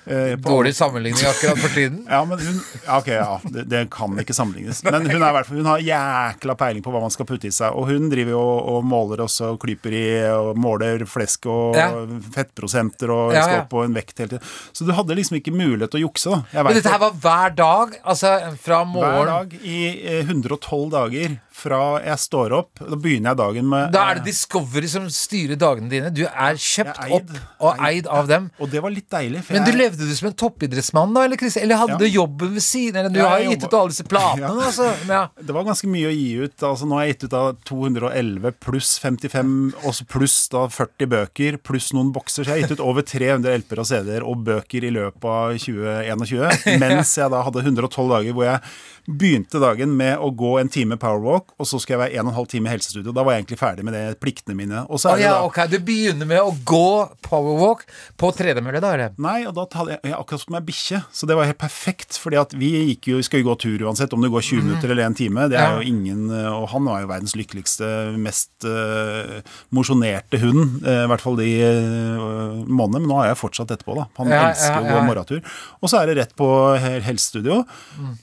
Eh, 0.08 0.36
Dårlig 0.40 0.72
sammenligning 0.76 1.26
akkurat 1.28 1.60
for 1.60 1.74
tiden. 1.76 2.04
Ja, 2.10 2.22
men 2.26 2.40
hun 2.40 2.62
Ok, 2.98 3.08
ja, 3.12 3.40
det, 3.44 3.66
det 3.68 3.82
kan 3.92 4.14
ikke 4.22 4.34
sammenlignes. 4.34 4.80
Men 4.88 5.06
hun, 5.10 5.22
er, 5.24 5.44
hun 5.52 5.66
har 5.68 5.84
jækla 5.84 6.56
peiling 6.60 6.84
på 6.86 6.94
hva 6.94 7.02
man 7.04 7.12
skal 7.12 7.28
putte 7.28 7.50
i 7.50 7.52
seg. 7.52 7.76
Og 7.76 7.90
hun 7.92 8.08
driver 8.12 8.32
jo 8.38 8.40
og, 8.42 8.62
og 8.78 8.86
måler 8.88 9.24
også 9.26 9.52
og 9.56 9.60
klyper 9.66 9.96
i 9.98 10.06
og 10.32 10.54
måler 10.64 11.04
flesk 11.10 11.50
og 11.52 11.76
Ja. 11.78 11.90
fettprosenter 12.38 13.12
og 13.14 13.34
Ja, 13.36 13.44
skal 13.44 13.64
opp 13.66 13.70
på 13.74 13.84
en 13.84 13.96
vekt 13.98 14.18
hele 14.24 14.36
tiden. 14.38 14.48
Så 14.72 14.88
du 14.88 14.94
hadde 14.96 15.18
liksom 15.18 15.40
ikke 15.42 15.52
mulighet 15.56 15.92
til 15.94 16.02
å 16.02 16.06
jukse, 16.08 16.32
da. 16.54 16.64
Men 16.64 16.78
dette 16.80 16.94
her 16.94 17.02
var 17.04 17.18
hver 17.28 17.56
dag? 17.58 17.98
Altså 18.08 18.34
fra 18.64 18.84
hver 18.94 19.26
dag 19.34 19.54
i 19.64 19.82
eh, 20.08 20.24
112 20.24 20.90
dager 20.94 21.38
fra 21.58 21.80
jeg 22.06 22.20
står 22.22 22.54
opp. 22.58 22.80
Da 22.84 22.96
begynner 23.02 23.32
jeg 23.34 23.40
dagen 23.42 23.68
med 23.72 23.92
Da 23.96 24.04
er 24.12 24.20
det 24.20 24.28
Discovery 24.30 24.88
som 24.92 25.08
styrer 25.14 25.58
dagene 25.60 25.90
dine. 25.92 26.12
Du 26.14 26.22
er 26.28 26.60
kjøpt 26.62 27.00
er 27.02 27.08
eid. 27.08 27.16
opp 27.18 27.64
og 27.68 27.82
eid 27.88 28.08
av 28.14 28.28
dem. 28.30 28.50
Og 28.62 28.70
det 28.72 28.82
var 28.86 28.94
litt 28.94 29.10
deilig. 29.10 29.42
Men 29.50 29.66
du 29.66 29.72
jeg, 29.72 29.80
levde 29.82 30.08
du 30.08 30.14
som 30.16 30.30
en 30.30 30.38
toppidrettsmann 30.38 31.16
da, 31.18 31.24
eller, 31.26 31.38
Eller 31.64 31.82
hadde 31.82 31.96
Ja. 31.96 31.98
du 31.98 32.06
jobben 32.08 32.54
ved 32.54 32.62
siden? 32.64 32.96
Eller 33.02 33.10
du 33.10 33.20
Ja, 33.20 33.30
har 33.30 33.40
jo 33.42 33.50
gitt 33.56 33.64
ut 33.66 33.74
alle 33.74 33.90
disse 33.96 34.04
platene, 34.08 34.48
Ja. 34.48 34.68
altså. 34.70 35.34
Det 35.48 35.56
var 35.56 35.64
ganske 35.68 35.88
mye 35.90 36.08
å 36.12 36.16
gi 36.16 36.28
ut. 36.46 36.58
Altså, 36.64 36.86
nå 36.86 36.96
har 37.00 37.06
jeg 37.08 37.16
gitt 37.18 37.24
ut 37.32 37.34
av 37.34 37.58
211 37.66 38.52
pluss 38.62 38.98
55, 39.00 39.74
Også 39.84 40.06
pluss 40.08 40.38
da 40.54 40.68
40 40.68 41.08
bøker, 41.10 41.58
pluss 41.64 41.92
noen 41.94 42.12
bokser. 42.14 42.44
Så 42.46 42.52
jeg 42.54 42.62
har 42.62 42.68
gitt 42.68 42.78
ut 42.80 42.86
over 42.86 43.02
300 43.02 43.58
LP-er 43.64 43.80
og 43.82 43.90
CD-er 43.90 44.24
og 44.28 44.44
bøker 44.48 44.84
i 44.88 44.92
løpet 44.94 45.26
av 45.26 45.58
2021. 45.58 46.80
Mens 46.84 47.16
jeg 47.18 47.32
da 47.34 47.42
hadde 47.48 47.64
112 47.66 48.10
dager 48.14 48.34
hvor 48.38 48.46
jeg 48.48 48.62
begynte 49.08 49.60
dagen 49.64 49.94
med 49.98 50.18
å 50.20 50.30
gå 50.36 50.58
en 50.60 50.70
time 50.72 50.98
powerwalk, 51.00 51.47
og 51.58 51.66
så 51.68 51.80
skal 51.82 51.96
jeg 51.96 52.02
være 52.04 52.20
en 52.20 52.28
og 52.28 52.32
en 52.34 52.38
halv 52.38 52.50
time 52.52 52.70
i 52.70 52.74
helsestudio. 52.76 53.14
Da 53.16 53.24
var 53.26 53.34
jeg 53.36 53.44
egentlig 53.44 53.60
ferdig 53.62 53.86
med 53.88 53.96
det, 53.96 54.04
pliktene 54.22 54.56
mine. 54.58 54.84
Og 54.92 55.00
så 55.02 55.12
er 55.12 55.18
oh, 55.18 55.22
ja, 55.24 55.32
da 55.38 55.46
ok, 55.48 55.60
Du 55.72 55.78
begynner 55.86 56.30
med 56.30 56.42
å 56.44 56.52
gå 56.68 56.90
powerwalk 57.26 57.86
på 58.20 58.32
tredemølle, 58.38 58.82
da? 58.84 58.94
Eller? 58.98 59.16
Nei, 59.22 59.40
og 59.50 59.56
da 59.58 59.66
hadde 59.80 59.96
jeg, 59.96 60.02
jeg 60.12 60.18
akkurat 60.18 60.44
fått 60.46 60.54
meg 60.58 60.68
bikkje, 60.68 61.02
så 61.14 61.30
det 61.30 61.38
var 61.40 61.50
helt 61.50 61.62
perfekt. 61.62 62.18
fordi 62.22 62.40
at 62.42 62.54
vi 62.58 62.72
gikk 62.92 63.10
jo, 63.14 63.22
skal 63.26 63.42
jo 63.44 63.50
gå 63.50 63.58
tur 63.66 63.86
uansett, 63.88 64.14
om 64.14 64.22
det 64.26 64.32
går 64.34 64.46
20 64.50 64.68
minutter 64.68 64.94
eller 64.94 65.08
en 65.08 65.18
time. 65.18 65.48
Det 65.52 65.58
er 65.60 65.68
Ja. 65.68 65.80
jo 65.82 65.88
ingen, 65.88 66.28
Og 66.58 66.68
han 66.70 66.86
var 66.86 67.02
jo 67.02 67.08
verdens 67.10 67.36
lykkeligste, 67.38 67.88
mest 68.18 68.66
uh, 68.66 69.42
mosjonerte 69.74 70.40
hund, 70.42 70.82
uh, 70.86 71.04
i 71.06 71.10
hvert 71.12 71.24
fall 71.24 71.38
de 71.40 71.50
uh, 71.64 72.62
månedene. 72.68 73.02
Men 73.04 73.10
nå 73.12 73.20
har 73.22 73.32
jeg 73.32 73.42
fortsatt 73.42 73.74
etterpå, 73.76 73.98
da. 73.98 74.08
Han 74.20 74.32
Ja, 74.32 74.44
elsker 74.52 74.82
å 74.82 74.88
gå 74.92 75.02
morgentur. 75.08 75.42
Og 75.82 75.90
så 75.92 76.02
er 76.02 76.08
det 76.12 76.18
rett 76.22 76.36
på 76.38 76.48
helsestudio, 76.78 77.08
helsestudio. 77.08 77.66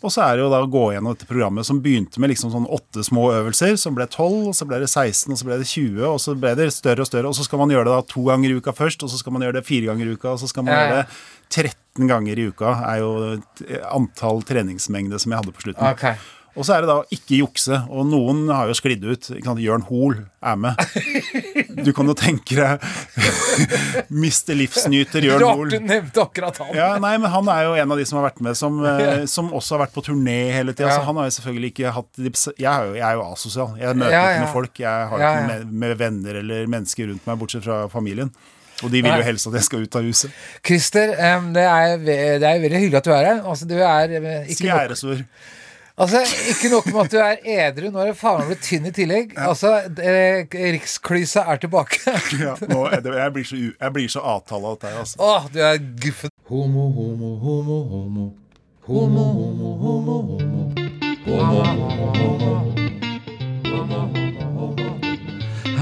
Og 0.02 0.12
så 0.12 0.22
er 0.26 0.36
det 0.36 0.44
jo 0.44 0.50
da 0.52 0.60
å 0.64 0.68
gå 0.70 0.84
gjennom 0.94 1.14
dette 1.14 1.28
programmet 1.28 1.66
som 1.66 1.80
begynte 1.82 2.20
med 2.22 2.30
liksom 2.32 2.52
sånn 2.52 2.66
åtte 2.72 3.04
små 3.06 3.13
øvelser, 3.20 3.76
som 3.78 3.94
ble 3.96 4.06
12, 4.06 4.48
og 4.50 4.54
så 4.58 4.66
ble 4.66 4.78
det 4.82 4.88
16, 4.90 5.32
og 5.32 5.38
så 5.40 5.46
ble 5.48 5.58
det 5.60 5.66
20, 5.70 6.04
og 6.08 6.20
så 6.20 6.34
ble 6.38 6.54
det 6.58 6.68
større 6.74 7.00
og 7.04 7.08
større. 7.08 7.30
Og 7.30 7.34
så 7.38 7.44
skal 7.46 7.58
man 7.62 7.70
gjøre 7.70 7.84
det 7.88 7.94
da 7.94 8.02
to 8.14 8.24
ganger 8.28 8.50
i 8.50 8.58
uka 8.60 8.72
først, 8.74 9.02
og 9.06 9.10
så 9.12 9.18
skal 9.20 9.32
man 9.36 9.42
gjøre 9.46 9.58
det 9.60 9.66
fire 9.68 9.86
ganger 9.92 10.06
i 10.10 10.14
uka, 10.18 10.32
og 10.34 10.38
så 10.42 10.48
skal 10.50 10.64
man 10.66 10.74
Ja, 10.74 10.80
ja. 10.80 10.86
gjøre 10.88 11.02
det 11.02 11.74
13 11.74 12.08
ganger 12.10 12.38
i 12.38 12.46
uka, 12.50 12.72
er 12.90 12.98
jo 13.04 13.10
antall 13.94 14.42
treningsmengde 14.42 15.18
som 15.22 15.32
jeg 15.32 15.40
hadde 15.42 15.52
på 15.54 15.66
slutten. 15.68 15.86
Okay. 15.92 16.16
Og 16.54 16.62
så 16.66 16.76
er 16.76 16.84
det 16.84 16.88
da 16.92 17.00
ikke 17.10 17.40
jukse, 17.40 17.80
og 17.90 18.06
noen 18.06 18.44
har 18.54 18.68
jo 18.70 18.74
sklidd 18.78 19.02
ut. 19.02 19.26
Jørn 19.58 19.82
Hoel 19.88 20.20
er 20.42 20.56
med. 20.56 20.78
Du 21.84 21.92
kan 21.94 22.08
jo 22.10 22.14
tenke 22.18 22.56
deg 22.58 22.84
Mr. 24.24 24.54
Livsnyter 24.58 25.24
Jørn 25.24 25.42
Rart 25.42 25.58
Hoel. 25.60 25.70
du 25.74 25.86
nevnte 25.86 26.22
akkurat 26.24 26.58
han. 26.62 26.72
Ja, 26.76 26.88
nei, 27.02 27.14
men 27.22 27.30
Han 27.30 27.48
er 27.52 27.62
jo 27.68 27.76
en 27.82 27.94
av 27.94 28.00
de 28.00 28.06
som 28.08 28.18
har 28.20 28.26
vært 28.30 28.42
med, 28.44 28.56
som, 28.58 28.80
eh, 28.90 29.24
som 29.30 29.52
også 29.54 29.76
har 29.76 29.84
vært 29.86 29.94
på 29.96 30.04
turné 30.08 30.38
hele 30.54 30.74
tida. 30.74 30.90
Ja. 30.90 30.98
Så 30.98 31.08
han 31.08 31.20
har 31.20 31.30
jo 31.30 31.36
selvfølgelig 31.38 31.72
ikke 31.74 31.94
hatt 31.98 32.24
Jeg 32.24 32.68
er 32.70 32.90
jo, 32.90 32.96
jeg 32.98 33.06
er 33.10 33.20
jo 33.20 33.24
asosial. 33.30 33.76
Jeg 33.80 34.00
møter 34.00 34.16
Ja, 34.16 34.24
ikke 34.32 34.42
noen 34.44 34.54
folk. 34.58 34.82
Jeg 34.84 35.08
har 35.14 35.24
Ja, 35.24 35.30
ikke 35.30 35.44
ja. 35.44 35.48
med, 35.52 35.72
med 35.84 35.96
venner 36.02 36.42
eller 36.42 36.68
mennesker 36.76 37.10
rundt 37.12 37.26
meg, 37.30 37.40
bortsett 37.40 37.66
fra 37.66 37.84
familien. 37.92 38.32
Og 38.82 38.90
de 38.90 39.00
vil 39.06 39.12
jo 39.14 39.22
helst 39.24 39.46
at 39.48 39.54
jeg 39.54 39.64
skal 39.68 39.84
ut 39.86 39.96
av 39.96 40.02
huset. 40.04 40.32
Christer, 40.66 41.12
det, 41.54 41.62
er, 41.62 41.92
det 42.02 42.16
er 42.48 42.62
veldig 42.64 42.80
hyggelig 42.82 42.98
at 42.98 43.06
du 43.06 43.12
er 43.14 43.28
her. 43.30 43.42
Altså, 43.46 43.68
du 43.70 43.76
er 43.78 44.16
eh, 44.18 44.48
ikke 44.50 44.66
nok, 44.66 44.80
Skjæresord. 44.80 45.22
Altså, 45.98 46.20
ikke 46.50 46.70
nok 46.72 46.86
med 46.92 47.00
at 47.04 47.10
du 47.12 47.18
er 47.22 47.36
edru, 47.68 47.90
nå 47.94 47.98
er 48.02 48.06
du 48.12 48.18
faen 48.18 48.40
meg 48.40 48.48
blitt 48.52 48.64
tynn 48.66 48.86
i 48.88 48.92
tillegg. 48.94 49.34
Altså, 49.38 49.74
eh, 50.02 50.46
Riksklysa 50.74 51.44
er 51.52 51.56
tilbake. 51.62 52.00
Ja, 52.44 52.54
nå, 52.68 52.84
er 52.90 53.00
det- 53.04 53.14
jeg, 53.18 53.32
blir 53.36 53.44
så, 53.50 53.56
jeg 53.56 53.92
blir 53.98 54.08
så 54.12 54.20
avtala 54.34 54.74
av 54.74 54.78
deg, 54.82 54.96
altså. 55.04 55.16
Åh, 55.22 55.50
du 55.54 55.60
er 55.62 55.78
guffen. 56.02 56.30
Homo, 56.50 56.88
homo, 56.98 57.34
homo, 57.44 57.78
homo. 57.92 58.26
Homo, 58.84 59.24
homo, 59.38 59.70
homo, 59.80 60.14
homo. 60.28 60.74
Homo, 61.24 61.60
homo, 61.64 61.98
homo. 62.12 62.60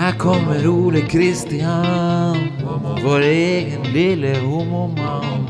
Her 0.03 0.13
kommer 0.19 0.65
Ole 0.67 1.03
Kristian, 1.07 2.49
vår 3.05 3.21
egen 3.29 3.83
lille 3.95 4.33
homomann. 4.43 5.49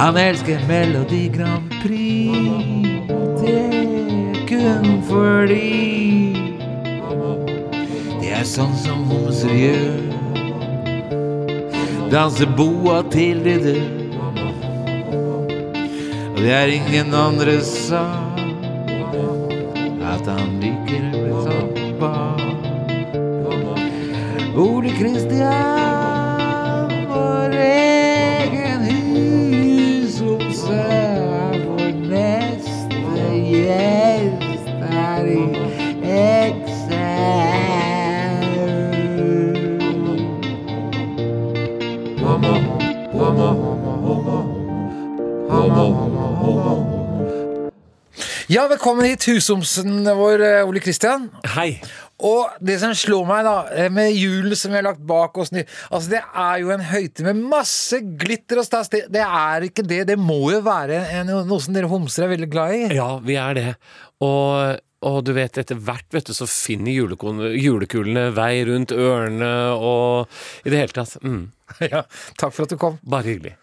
Han 0.00 0.16
elsker 0.16 0.62
Melodi 0.66 1.28
Grand 1.34 1.70
Prix, 1.82 2.49
fordi 5.10 6.32
det 8.20 8.30
er 8.38 8.46
sånn 8.46 8.76
som 8.78 9.02
homser 9.10 9.52
gjør. 9.58 9.98
Danser 12.10 12.50
boa 12.58 13.00
til 13.10 13.42
de 13.44 13.56
dør. 13.64 13.82
Og 16.30 16.38
det 16.40 16.52
er 16.56 16.74
ingen 16.78 17.14
andre 17.14 17.58
sa 17.66 18.04
at 20.10 20.26
han 20.30 20.56
liker 20.62 21.02
å 21.10 21.24
bli 21.24 21.34
toppa. 21.46 22.12
Ole 24.60 24.90
Kristian, 24.98 25.89
Ja, 48.50 48.64
velkommen 48.66 49.04
hit, 49.06 49.22
husomsen 49.30 50.08
vår, 50.18 50.42
eh, 50.42 50.68
Ole 50.68 50.80
Kristian. 50.82 51.28
Hei. 51.52 51.76
Og 52.18 52.56
det 52.58 52.80
som 52.82 52.90
slår 52.98 53.28
meg, 53.28 53.44
da, 53.46 53.68
eh, 53.70 53.88
med 53.88 54.10
julen 54.10 54.56
som 54.58 54.72
vi 54.72 54.76
har 54.80 54.82
lagt 54.82 55.04
bak 55.06 55.38
oss 55.38 55.52
Altså, 55.52 56.10
det 56.10 56.22
er 56.34 56.56
jo 56.58 56.72
en 56.74 56.80
høytid 56.80 57.22
med 57.28 57.36
masse 57.36 58.00
glitter 58.18 58.58
og 58.58 58.64
stas. 58.66 58.88
Det, 58.88 59.04
det 59.08 59.22
er 59.22 59.68
ikke 59.68 59.86
det. 59.86 60.08
Det 60.08 60.18
må 60.18 60.50
jo 60.50 60.58
være 60.66 60.98
en, 61.20 61.30
noe 61.46 61.60
som 61.60 61.74
dere 61.74 61.86
homser 61.86 62.24
er 62.24 62.32
veldig 62.34 62.50
glad 62.50 62.74
i. 62.74 62.94
Ja, 62.96 63.20
vi 63.22 63.36
er 63.38 63.54
det. 63.54 63.76
Og, 64.20 64.80
og 65.06 65.24
du 65.24 65.32
vet, 65.32 65.56
etter 65.56 65.78
hvert 65.78 66.10
vet 66.10 66.26
du, 66.26 66.34
så 66.34 66.48
finner 66.50 66.90
julekulene 66.90 68.32
vei 68.34 68.64
rundt 68.66 68.90
ørene 68.90 69.52
og 69.78 70.26
i 70.66 70.74
det 70.74 70.82
hele 70.82 70.98
tatt. 70.98 71.22
Mm. 71.22 71.52
Ja, 71.86 72.02
takk 72.34 72.50
for 72.50 72.66
at 72.66 72.74
du 72.74 72.80
kom. 72.82 72.98
Bare 73.06 73.30
hyggelig. 73.30 73.54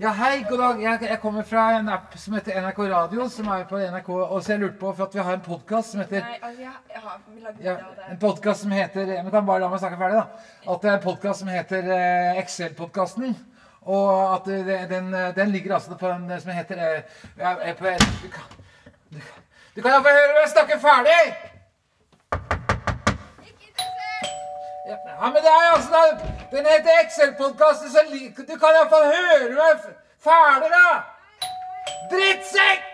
Ja, 0.00 0.12
hei, 0.14 0.44
god 0.48 0.58
dag. 0.58 0.82
Jeg, 0.82 0.98
jeg 1.10 1.18
kommer 1.18 1.42
fra 1.42 1.62
en 1.74 1.88
app 1.90 2.12
som 2.22 2.36
heter 2.36 2.60
NRK 2.62 2.76
Radio, 2.92 3.24
som 3.34 3.48
er 3.50 3.64
på 3.66 3.80
NRK. 3.82 4.10
Og 4.14 4.44
så 4.44 4.52
jeg 4.52 4.60
lurte 4.62 4.78
på, 4.78 4.92
for 4.94 5.08
at 5.08 5.16
vi 5.16 5.24
har 5.26 5.34
en 5.34 5.42
podkast 5.42 5.90
som 5.90 6.04
heter 6.04 6.22
Nei, 6.22 6.68
ja, 7.64 7.74
En 8.06 8.20
podcast 8.22 8.62
som 8.62 8.76
heter 8.76 9.10
Men 9.16 9.32
kan 9.34 9.48
bare 9.48 9.64
la 9.64 9.72
meg 9.72 9.82
snakke 9.82 9.98
ferdig, 9.98 10.20
da. 10.20 10.54
At 10.70 10.86
det 10.86 10.92
er 10.92 11.00
en 11.00 11.02
podkast 11.02 11.42
som 11.42 11.50
heter 11.50 11.90
eh, 11.96 12.38
Excel-podkasten. 12.44 13.34
Og 13.90 14.06
at 14.36 14.46
det, 14.46 14.80
den, 14.94 15.10
den 15.34 15.54
ligger 15.56 15.80
altså 15.80 15.98
på 15.98 16.14
en 16.14 16.30
som 16.46 16.54
heter 16.54 16.78
eh, 16.78 17.20
jeg, 17.42 17.76
på, 17.82 17.98
Du 18.22 18.30
kan, 18.38 18.56
du, 19.10 19.18
du 19.18 19.82
kan 19.82 19.96
iallfall 19.96 20.20
høre 20.22 20.34
meg 20.38 20.50
snakke 20.54 20.82
ferdig! 20.86 21.22
Ikke 23.42 23.72
interessert! 23.72 24.36
ja, 24.94 25.24
men 25.26 25.42
det 25.42 25.56
er 25.58 25.72
altså 25.74 25.90
da, 25.98 26.37
Den 26.52 26.64
heter 26.64 27.02
Excel-podkasten, 27.04 27.90
så 27.92 27.98
du 28.48 28.54
kan 28.56 28.76
iallfall 28.76 29.10
høre 29.12 29.48
meg 29.52 29.82
fæle, 30.24 30.70
da! 30.72 30.86
Drittsekk! 32.12 32.86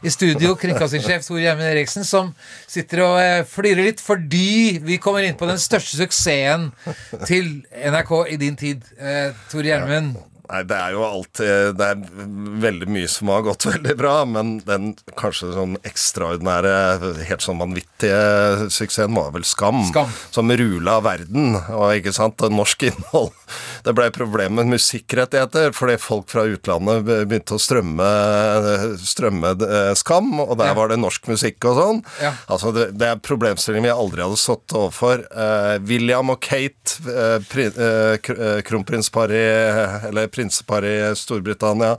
I 0.00 0.08
studio 0.12 0.54
kringkastingssjef 0.56 1.24
Tor 1.26 1.40
Gjermund 1.40 1.68
Eriksen, 1.68 2.04
som 2.08 2.30
sitter 2.68 3.02
og 3.04 3.16
eh, 3.20 3.42
flirer 3.48 3.84
litt 3.90 4.00
fordi 4.00 4.78
vi 4.84 4.96
kommer 5.00 5.24
inn 5.24 5.36
på 5.36 5.48
den 5.48 5.60
største 5.60 5.98
suksessen 6.00 6.70
til 7.28 7.50
NRK 7.76 8.14
i 8.32 8.38
din 8.40 8.56
tid. 8.60 8.84
Eh, 8.96 9.36
Tor 9.52 9.68
Gjermund. 9.68 10.16
Nei, 10.50 10.62
det 10.66 10.76
er 10.76 10.94
jo 10.96 11.02
alltid 11.06 11.76
Det 11.78 11.86
er 11.92 12.00
veldig 12.64 12.88
mye 12.90 13.08
som 13.10 13.30
har 13.30 13.44
gått 13.46 13.66
veldig 13.70 13.96
bra, 13.98 14.14
men 14.26 14.56
den 14.66 14.92
kanskje 15.18 15.52
sånn 15.54 15.76
ekstraordinære, 15.86 16.72
helt 17.28 17.44
sånn 17.44 17.60
vanvittige 17.60 18.68
suksessen 18.72 19.14
var 19.16 19.30
vel 19.34 19.46
Skam. 19.46 19.82
Skam. 19.88 20.10
Som 20.34 20.50
rula 20.50 20.98
verden, 21.04 21.54
og 21.70 21.94
ikke 21.96 22.12
sant, 22.16 22.42
og 22.44 22.54
norsk 22.54 22.82
innhold. 22.90 23.32
Det 23.86 23.94
ble 23.96 24.08
problem 24.14 24.58
med 24.58 24.70
musikkrettigheter 24.74 25.72
fordi 25.76 25.96
folk 26.02 26.28
fra 26.32 26.44
utlandet 26.50 27.06
begynte 27.06 27.56
å 27.56 27.62
strømme, 27.62 28.08
strømme 29.00 29.54
eh, 29.66 29.92
Skam, 29.98 30.32
og 30.42 30.56
der 30.60 30.70
Ja. 30.70 30.76
var 30.78 30.90
det 30.92 31.00
norsk 31.02 31.26
musikk 31.30 31.64
og 31.70 31.78
sånn. 31.78 32.02
Ja. 32.22 32.34
Altså, 32.50 32.72
det, 32.74 32.90
det 33.00 33.08
er 33.08 33.22
problemstillinger 33.24 33.88
vi 33.90 33.94
aldri 33.94 34.22
hadde 34.24 34.38
stått 34.40 34.74
overfor. 34.76 35.24
Uh, 35.34 35.78
William 35.88 36.30
og 36.32 36.40
Kate, 36.44 36.98
uh, 37.06 37.38
uh, 37.40 37.64
eh, 37.66 38.30
eh, 38.30 38.60
kronprinsparet 38.66 40.06
eller 40.10 40.30
prinseparet 40.40 41.12
i 41.12 41.16
Storbritannia, 41.18 41.96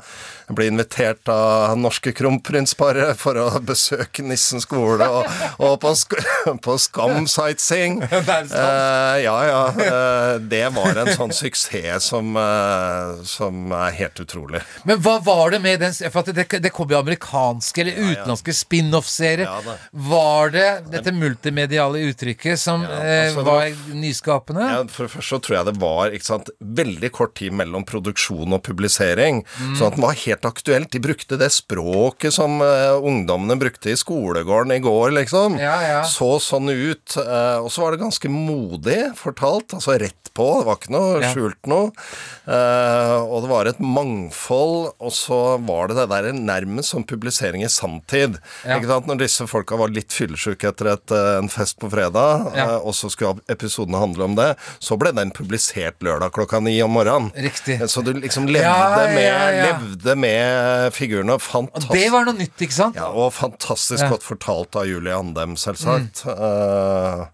ble 0.51 0.67
invitert 0.71 1.29
av 1.31 1.77
norske 1.79 2.11
kronprinsparet 2.15 3.15
for 3.19 3.37
å 3.39 3.47
besøke 3.63 4.25
Nissen 4.25 4.61
skole 4.63 5.05
og, 5.05 5.29
og 5.61 5.77
på, 5.83 5.93
sk 5.95 6.17
på 6.65 6.77
Skam 6.81 7.27
sightseeing. 7.29 8.01
Er. 8.31 8.47
Eh, 8.47 9.15
ja, 9.25 9.35
ja. 9.45 9.61
eh, 9.83 10.35
det 10.51 10.63
var 10.75 10.97
en 11.01 11.09
sånn 11.15 11.33
suksess 11.35 12.05
som, 12.11 12.31
eh, 12.37 13.21
som 13.27 13.73
er 13.75 13.95
helt 13.97 14.21
utrolig. 14.23 14.61
Men 14.87 15.01
hva 15.03 15.17
var 15.23 15.53
det 15.53 15.59
med 15.63 15.81
den 15.83 15.93
For 16.13 16.25
det, 16.25 16.45
det 16.63 16.71
kom 16.73 16.89
jo 16.91 16.99
amerikanske 16.99 17.83
eller 17.83 17.97
utenlandske 17.99 18.55
spin-off-serier. 18.55 19.45
Ja, 19.47 19.75
var 20.07 20.53
det 20.55 20.67
dette 20.93 21.13
multimediale 21.15 22.05
uttrykket 22.11 22.61
som 22.61 22.85
altså, 22.85 23.43
var 23.47 23.67
nyskapende? 23.93 24.69
Ja, 24.71 24.83
for 24.91 25.07
det 25.07 25.15
første 25.15 25.35
så 25.35 25.41
tror 25.43 25.57
jeg 25.57 25.69
det 25.71 25.75
var 25.81 26.15
sant, 26.25 26.53
veldig 26.81 27.11
kort 27.15 27.35
tid 27.39 27.55
mellom 27.57 27.85
produksjon 27.87 28.30
og 28.31 28.63
publisering. 28.65 29.41
Sånn 29.75 29.87
at 29.89 29.97
den 29.97 30.05
var 30.05 30.17
helt 30.23 30.45
aktuelt. 30.47 30.91
De 30.93 31.01
brukte 31.03 31.37
det 31.39 31.49
språket 31.53 32.33
som 32.35 32.61
uh, 32.63 32.97
ungdommene 33.03 33.57
brukte 33.59 33.91
i 33.91 33.97
skolegården 33.99 34.71
i 34.77 34.81
går, 34.83 35.11
liksom. 35.19 35.57
Ja, 35.61 35.75
ja. 35.83 35.99
Så 36.07 36.37
sånn 36.43 36.69
ut. 36.71 37.17
Uh, 37.17 37.59
og 37.65 37.69
så 37.73 37.83
var 37.83 37.95
det 37.95 38.01
ganske 38.03 38.31
modig 38.31 38.99
fortalt. 39.19 39.75
Altså 39.77 39.97
rett 40.01 40.31
på. 40.33 40.47
Det 40.61 40.67
var 40.69 40.79
ikke 40.79 40.93
noe 40.95 41.19
Ja. 41.21 41.31
skjult 41.33 41.67
noe. 41.67 41.91
Uh, 42.47 43.19
og 43.27 43.43
det 43.43 43.49
var 43.51 43.69
et 43.69 43.81
mangfold. 43.83 44.93
Og 45.01 45.11
så 45.15 45.41
var 45.67 45.91
det 45.91 45.99
det 45.99 46.07
der 46.11 46.31
nærmest 46.37 46.95
som 46.95 47.03
publisering 47.07 47.63
i 47.65 47.69
sanntid. 47.71 48.39
Ikke 48.65 48.87
sant? 48.89 49.07
Når 49.09 49.21
disse 49.25 49.47
folka 49.49 49.77
var 49.79 49.91
litt 49.93 50.13
fyllesyke 50.15 50.71
etter 50.71 50.93
et, 50.95 51.15
en 51.41 51.49
fest 51.51 51.79
på 51.81 51.89
fredag, 51.91 52.47
og 52.81 52.93
så 52.95 53.09
skulle 53.11 53.41
episodene 53.51 53.99
handle 54.01 54.27
om 54.29 54.35
det, 54.37 54.49
så 54.83 54.97
ble 54.99 55.11
den 55.15 55.31
publisert 55.35 55.99
lørdag 56.05 56.31
klokka 56.35 56.61
ni 56.63 56.77
om 56.83 56.93
morgenen. 56.95 57.31
Riktig. 57.35 57.79
Så 57.91 58.03
du 58.05 58.10
liksom 58.19 58.47
levde, 58.49 58.65
Ja, 58.67 59.05
ja, 59.05 59.13
med, 59.15 59.55
ja. 59.57 59.65
levde 59.71 60.15
med 60.19 60.93
figurene. 60.93 61.37
Fantastisk. 61.39 61.93
det 61.95 62.09
var 62.13 62.25
noe 62.27 62.37
nytt, 62.37 62.57
ikke 62.67 62.75
sant? 62.75 62.99
Ja, 62.99 63.07
og 63.13 63.31
fantastisk. 63.33 64.03
Mm. 64.03 64.11
godt 64.15 64.27
fortalt 64.27 64.75
av 64.81 64.87
Julie 64.89 65.15
Andem, 65.15 65.55
selvsagt. 65.59 66.25
Eh, 66.27 67.25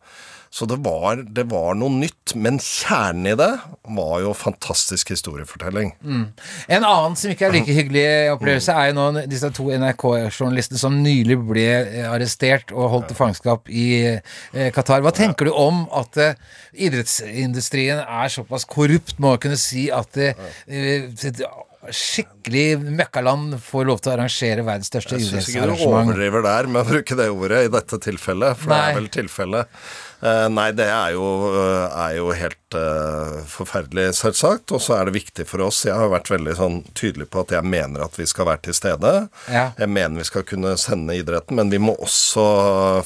så 0.57 0.65
det 0.65 0.79
var, 0.81 1.19
det 1.21 1.43
var 1.51 1.75
noe 1.77 1.93
nytt, 1.93 2.31
men 2.33 2.55
kjernen 2.57 3.27
i 3.29 3.33
det 3.37 3.49
var 3.93 4.23
jo 4.23 4.31
fantastisk 4.33 5.11
historiefortelling. 5.13 5.91
En 6.01 6.87
annen 6.87 7.17
som 7.19 7.29
ikke 7.29 7.45
er 7.45 7.53
like 7.59 7.75
hyggelig 7.77 8.05
opplevelse, 8.33 8.73
er 8.73 8.89
jo 8.89 8.95
nå 8.97 9.25
disse 9.29 9.51
to 9.53 9.67
NRK-journalistene 9.69 10.81
som 10.81 10.97
nylig 11.03 11.37
ble 11.45 11.67
eh, 11.83 12.09
arrestert 12.09 12.73
og 12.73 12.89
holdt 12.95 13.11
til 13.11 13.19
fangenskap 13.19 13.69
i 13.69 13.85
eh, 14.15 14.71
Qatar. 14.73 15.05
Hva 15.05 15.13
tenker 15.13 15.51
du 15.51 15.53
om 15.53 15.83
at 15.93 16.17
eh, 16.25 16.41
idrettsindustrien 16.87 18.01
er 18.01 18.33
såpass 18.33 18.65
korrupt, 18.65 19.19
må 19.21 19.35
jeg 19.35 19.45
kunne 19.45 19.61
si, 19.61 19.87
at 19.93 20.17
eh, 20.17 20.33
et 20.65 21.45
skikkelig 21.93 22.81
møkkaland 22.97 23.59
får 23.63 23.85
lov 23.87 24.01
til 24.01 24.11
å 24.11 24.17
arrangere 24.17 24.65
verdens 24.65 24.89
største 24.89 25.19
Jeg 25.19 25.29
syns 25.29 25.47
ikke 25.51 25.61
du 25.61 25.69
idrettsarrangement? 25.69 26.09
overdriver 26.09 26.43
der 26.49 26.69
med 26.73 26.81
å 26.81 26.89
bruke 26.89 27.17
det 27.21 27.29
ordet 27.31 27.63
i 27.67 27.71
dette 27.77 27.99
tilfellet, 28.09 28.59
for 28.59 28.73
det 28.73 28.79
er 28.81 28.97
vel 28.97 29.09
tilfellet. 29.13 29.81
Eh, 30.17 30.47
nei, 30.49 30.71
det 30.73 30.87
er 30.89 31.13
jo, 31.13 31.25
er 31.53 32.15
jo 32.17 32.31
helt 32.33 32.77
uh, 32.77 33.37
forferdelig, 33.49 34.09
selvsagt. 34.17 34.73
Og 34.73 34.81
så 34.81 34.97
er 34.97 35.07
det 35.07 35.17
viktig 35.19 35.45
for 35.49 35.61
oss. 35.67 35.83
Jeg 35.85 35.97
har 35.97 36.11
vært 36.13 36.31
veldig 36.33 36.55
sånn 36.57 36.79
tydelig 36.97 37.29
på 37.33 37.43
at 37.45 37.53
jeg 37.53 37.69
mener 37.69 38.05
at 38.07 38.17
vi 38.17 38.25
skal 38.29 38.49
være 38.49 38.65
til 38.67 38.77
stede. 38.77 39.13
Ja. 39.53 39.69
Jeg 39.77 39.93
mener 39.93 40.23
vi 40.23 40.29
skal 40.29 40.47
kunne 40.47 40.73
sende 40.81 41.17
idretten, 41.19 41.59
men 41.59 41.73
vi 41.73 41.81
må 41.81 41.95
også 42.01 42.47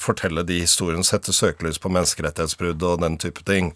fortelle 0.02 0.46
de 0.48 0.64
historiene, 0.64 1.06
sette 1.08 1.36
søkelys 1.36 1.82
på 1.82 1.92
menneskerettighetsbrudd 1.92 2.88
og 2.88 3.04
den 3.04 3.20
type 3.22 3.44
ting. 3.48 3.74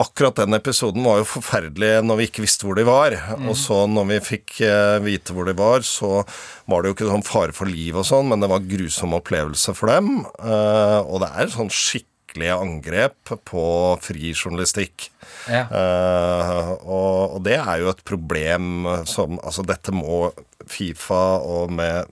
Akkurat 0.00 0.38
den 0.40 0.56
episoden 0.56 1.04
var 1.04 1.20
jo 1.20 1.26
forferdelig 1.28 1.90
når 2.02 2.18
vi 2.18 2.26
ikke 2.26 2.42
visste 2.44 2.66
hvor 2.66 2.76
de 2.78 2.84
var. 2.88 3.14
Og 3.44 3.52
så 3.60 3.84
når 3.86 4.08
vi 4.08 4.20
fikk 4.24 4.56
eh, 4.66 4.96
vite 5.04 5.36
hvor 5.36 5.46
de 5.46 5.54
var, 5.56 5.84
så 5.86 6.24
var 6.70 6.82
det 6.82 6.90
jo 6.90 6.96
ikke 6.96 7.10
sånn 7.10 7.26
fare 7.26 7.54
for 7.56 7.70
liv 7.70 7.98
og 8.00 8.08
sånn, 8.08 8.32
men 8.32 8.42
det 8.42 8.48
var 8.50 8.64
grusom 8.66 9.14
opplevelse 9.20 9.76
for 9.78 9.92
dem. 9.92 10.24
Eh, 10.40 10.98
og 11.04 11.22
det 11.22 11.30
er 11.36 11.52
sånn 11.52 11.70
skikkelig 11.70 12.11
angrep 12.54 13.34
på 13.48 13.64
fri 14.02 14.32
journalistikk. 14.32 15.10
Ja. 15.50 15.66
Uh, 15.68 16.72
og, 16.86 17.36
og 17.36 17.44
det 17.46 17.58
er 17.58 17.82
jo 17.82 17.90
et 17.90 18.02
problem 18.06 18.86
som 19.08 19.38
Altså, 19.42 19.64
dette 19.66 19.94
må 19.94 20.28
Fifa 20.70 21.40
og 21.42 21.72
med 21.74 22.10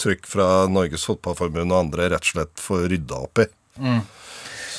trykk 0.00 0.28
fra 0.30 0.48
Norges 0.70 1.04
Fotballforbund 1.08 1.74
og 1.74 1.82
andre 1.84 2.08
rett 2.14 2.24
og 2.24 2.32
slett 2.34 2.62
få 2.62 2.82
rydda 2.88 3.20
opp 3.26 3.42
i. 3.44 3.46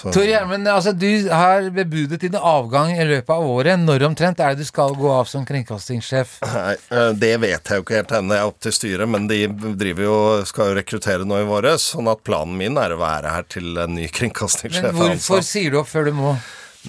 Så- 0.01 0.11
Tor 0.15 0.23
Gjermund, 0.25 0.65
altså, 0.67 0.93
du 0.97 1.29
har 1.29 1.67
bebudet 1.69 2.19
din 2.23 2.33
avgang 2.33 2.91
i 2.97 3.03
løpet 3.05 3.29
av 3.29 3.43
året. 3.45 3.77
Når 3.79 4.01
omtrent 4.07 4.39
er 4.41 4.55
det 4.55 4.63
du 4.63 4.65
skal 4.65 4.95
gå 4.97 5.11
av 5.13 5.27
som 5.29 5.45
kringkastingssjef? 5.45 6.39
Nei, 6.41 6.73
eh, 6.89 7.11
det 7.13 7.35
vet 7.43 7.69
jeg 7.69 7.77
jo 7.77 7.83
ikke 7.85 7.99
helt 7.99 8.15
ennå. 8.17 8.33
Jeg 8.33 8.41
er 8.41 8.47
opp 8.49 8.59
til 8.65 8.71
styret, 8.71 9.07
men 9.13 9.27
de 9.29 9.43
driver 9.77 10.03
jo, 10.07 10.17
skal 10.49 10.71
jo 10.71 10.79
rekruttere 10.81 11.27
nå 11.29 11.37
i 11.43 11.45
våres. 11.45 11.91
Sånn 11.93 12.09
at 12.11 12.23
planen 12.25 12.57
min 12.57 12.77
er 12.81 12.95
å 12.95 12.97
være 12.97 13.29
her 13.35 13.43
til 13.43 13.77
en 13.77 13.93
ny 13.95 14.07
kringkastingssjef 14.07 14.89
Men 14.89 14.95
hvorfor 14.95 15.37
ansatt. 15.37 15.51
sier 15.53 15.69
du 15.71 15.77
opp 15.83 15.87
før 15.93 16.05
du 16.09 16.13
må? 16.17 16.33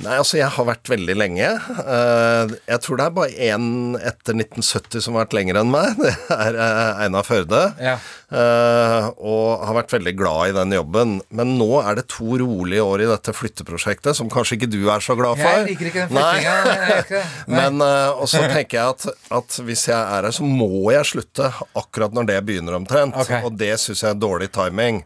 Nei, 0.01 0.15
altså 0.17 0.39
jeg 0.39 0.49
har 0.55 0.65
vært 0.65 0.89
veldig 0.89 1.15
lenge. 1.21 1.49
Eh, 1.85 2.53
Jeg 2.71 2.81
tror 2.81 2.97
det 2.97 3.05
er 3.05 3.15
bare 3.19 3.35
én 3.51 3.67
etter 4.01 4.33
1970 4.39 5.03
som 5.05 5.19
har 5.19 5.27
vært 5.27 5.37
lenger 5.37 5.59
enn 5.61 5.69
meg. 5.75 5.99
Det 6.01 6.37
er 6.39 6.57
eh, 6.57 7.03
Einar 7.05 7.27
Førde. 7.29 7.61
Ja. 7.77 7.99
Eh, 8.33 9.09
Og 9.21 9.67
har 9.69 9.77
vært 9.77 9.93
veldig 9.93 10.15
glad 10.17 10.49
i 10.49 10.57
den 10.57 10.73
jobben. 10.79 11.13
Men 11.37 11.53
nå 11.61 11.69
er 11.83 12.01
det 12.01 12.07
to 12.15 12.39
rolige 12.41 12.87
år 12.89 13.05
i 13.05 13.11
dette 13.13 13.35
flytteprosjektet, 13.37 14.17
som 14.17 14.33
kanskje 14.33 14.57
ikke 14.63 14.71
du 14.73 14.81
er 14.89 15.05
så 15.05 15.13
glad 15.19 15.37
for. 15.43 15.61
Jeg 15.61 15.69
liker 15.75 15.91
ikke 15.93 16.07
den 16.09 16.17
flyttinga. 16.17 17.23
Men 17.53 17.85
også 17.85 18.23
og 18.23 18.33
så 18.33 18.43
tenker 18.57 18.79
jeg 18.81 18.97
at, 18.97 19.09
at 19.43 19.61
hvis 19.69 19.85
jeg 19.93 19.99
er 19.99 20.23
her, 20.25 20.33
så 20.33 20.49
må 20.49 20.73
jeg 20.97 21.05
slutte 21.13 21.53
akkurat 21.77 22.17
når 22.17 22.33
det 22.33 22.41
begynner 22.49 22.81
omtrent. 22.81 23.19
Okay. 23.27 23.45
Og 23.45 23.61
det 23.61 23.75
syns 23.85 24.07
jeg 24.07 24.15
er 24.17 24.23
dårlig 24.25 24.49
timing. 24.57 25.05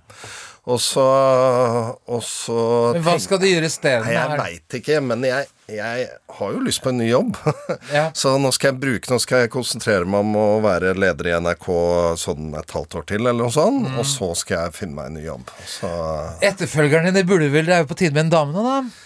Og 0.67 0.81
så, 0.83 1.03
og 2.11 2.23
så 2.27 2.57
Men 2.97 3.05
hva 3.07 3.15
skal 3.23 3.39
du 3.39 3.47
gjøre 3.47 3.69
isteden? 3.71 4.03
Nei, 4.03 4.17
jeg 4.17 4.39
veit 4.41 4.77
ikke, 4.81 4.97
men 5.05 5.23
jeg, 5.23 5.47
jeg 5.71 6.09
har 6.39 6.57
jo 6.57 6.63
lyst 6.65 6.83
på 6.83 6.91
en 6.91 6.99
ny 6.99 7.07
jobb. 7.07 7.39
Ja. 7.97 8.09
Så 8.19 8.33
nå 8.43 8.51
skal 8.55 8.73
jeg 8.73 8.81
bruke 8.83 9.11
Nå 9.13 9.17
skal 9.23 9.45
jeg 9.45 9.53
konsentrere 9.55 10.09
meg 10.09 10.25
om 10.25 10.35
å 10.41 10.47
være 10.65 10.91
leder 10.99 11.29
i 11.31 11.35
NRK 11.39 11.67
sånn 12.19 12.51
et 12.59 12.75
halvt 12.75 12.97
år 12.99 13.07
til, 13.13 13.23
eller 13.23 13.47
noe 13.47 13.55
sånt. 13.55 13.87
Mm. 13.87 14.01
Og 14.03 14.09
så 14.11 14.33
skal 14.39 14.65
jeg 14.65 14.77
finne 14.81 14.99
meg 14.99 15.13
en 15.13 15.19
ny 15.21 15.27
jobb. 15.29 15.53
Så 15.71 15.91
Etterfølgeren 16.45 17.15
din 17.15 17.23
i 17.23 17.51
vel 17.53 17.69
Det 17.71 17.77
er 17.79 17.85
jo 17.85 17.91
på 17.93 17.99
tide 18.03 18.17
med 18.17 18.27
en 18.27 18.35
dame 18.35 18.57
nå, 18.57 18.67
da? 18.67 19.06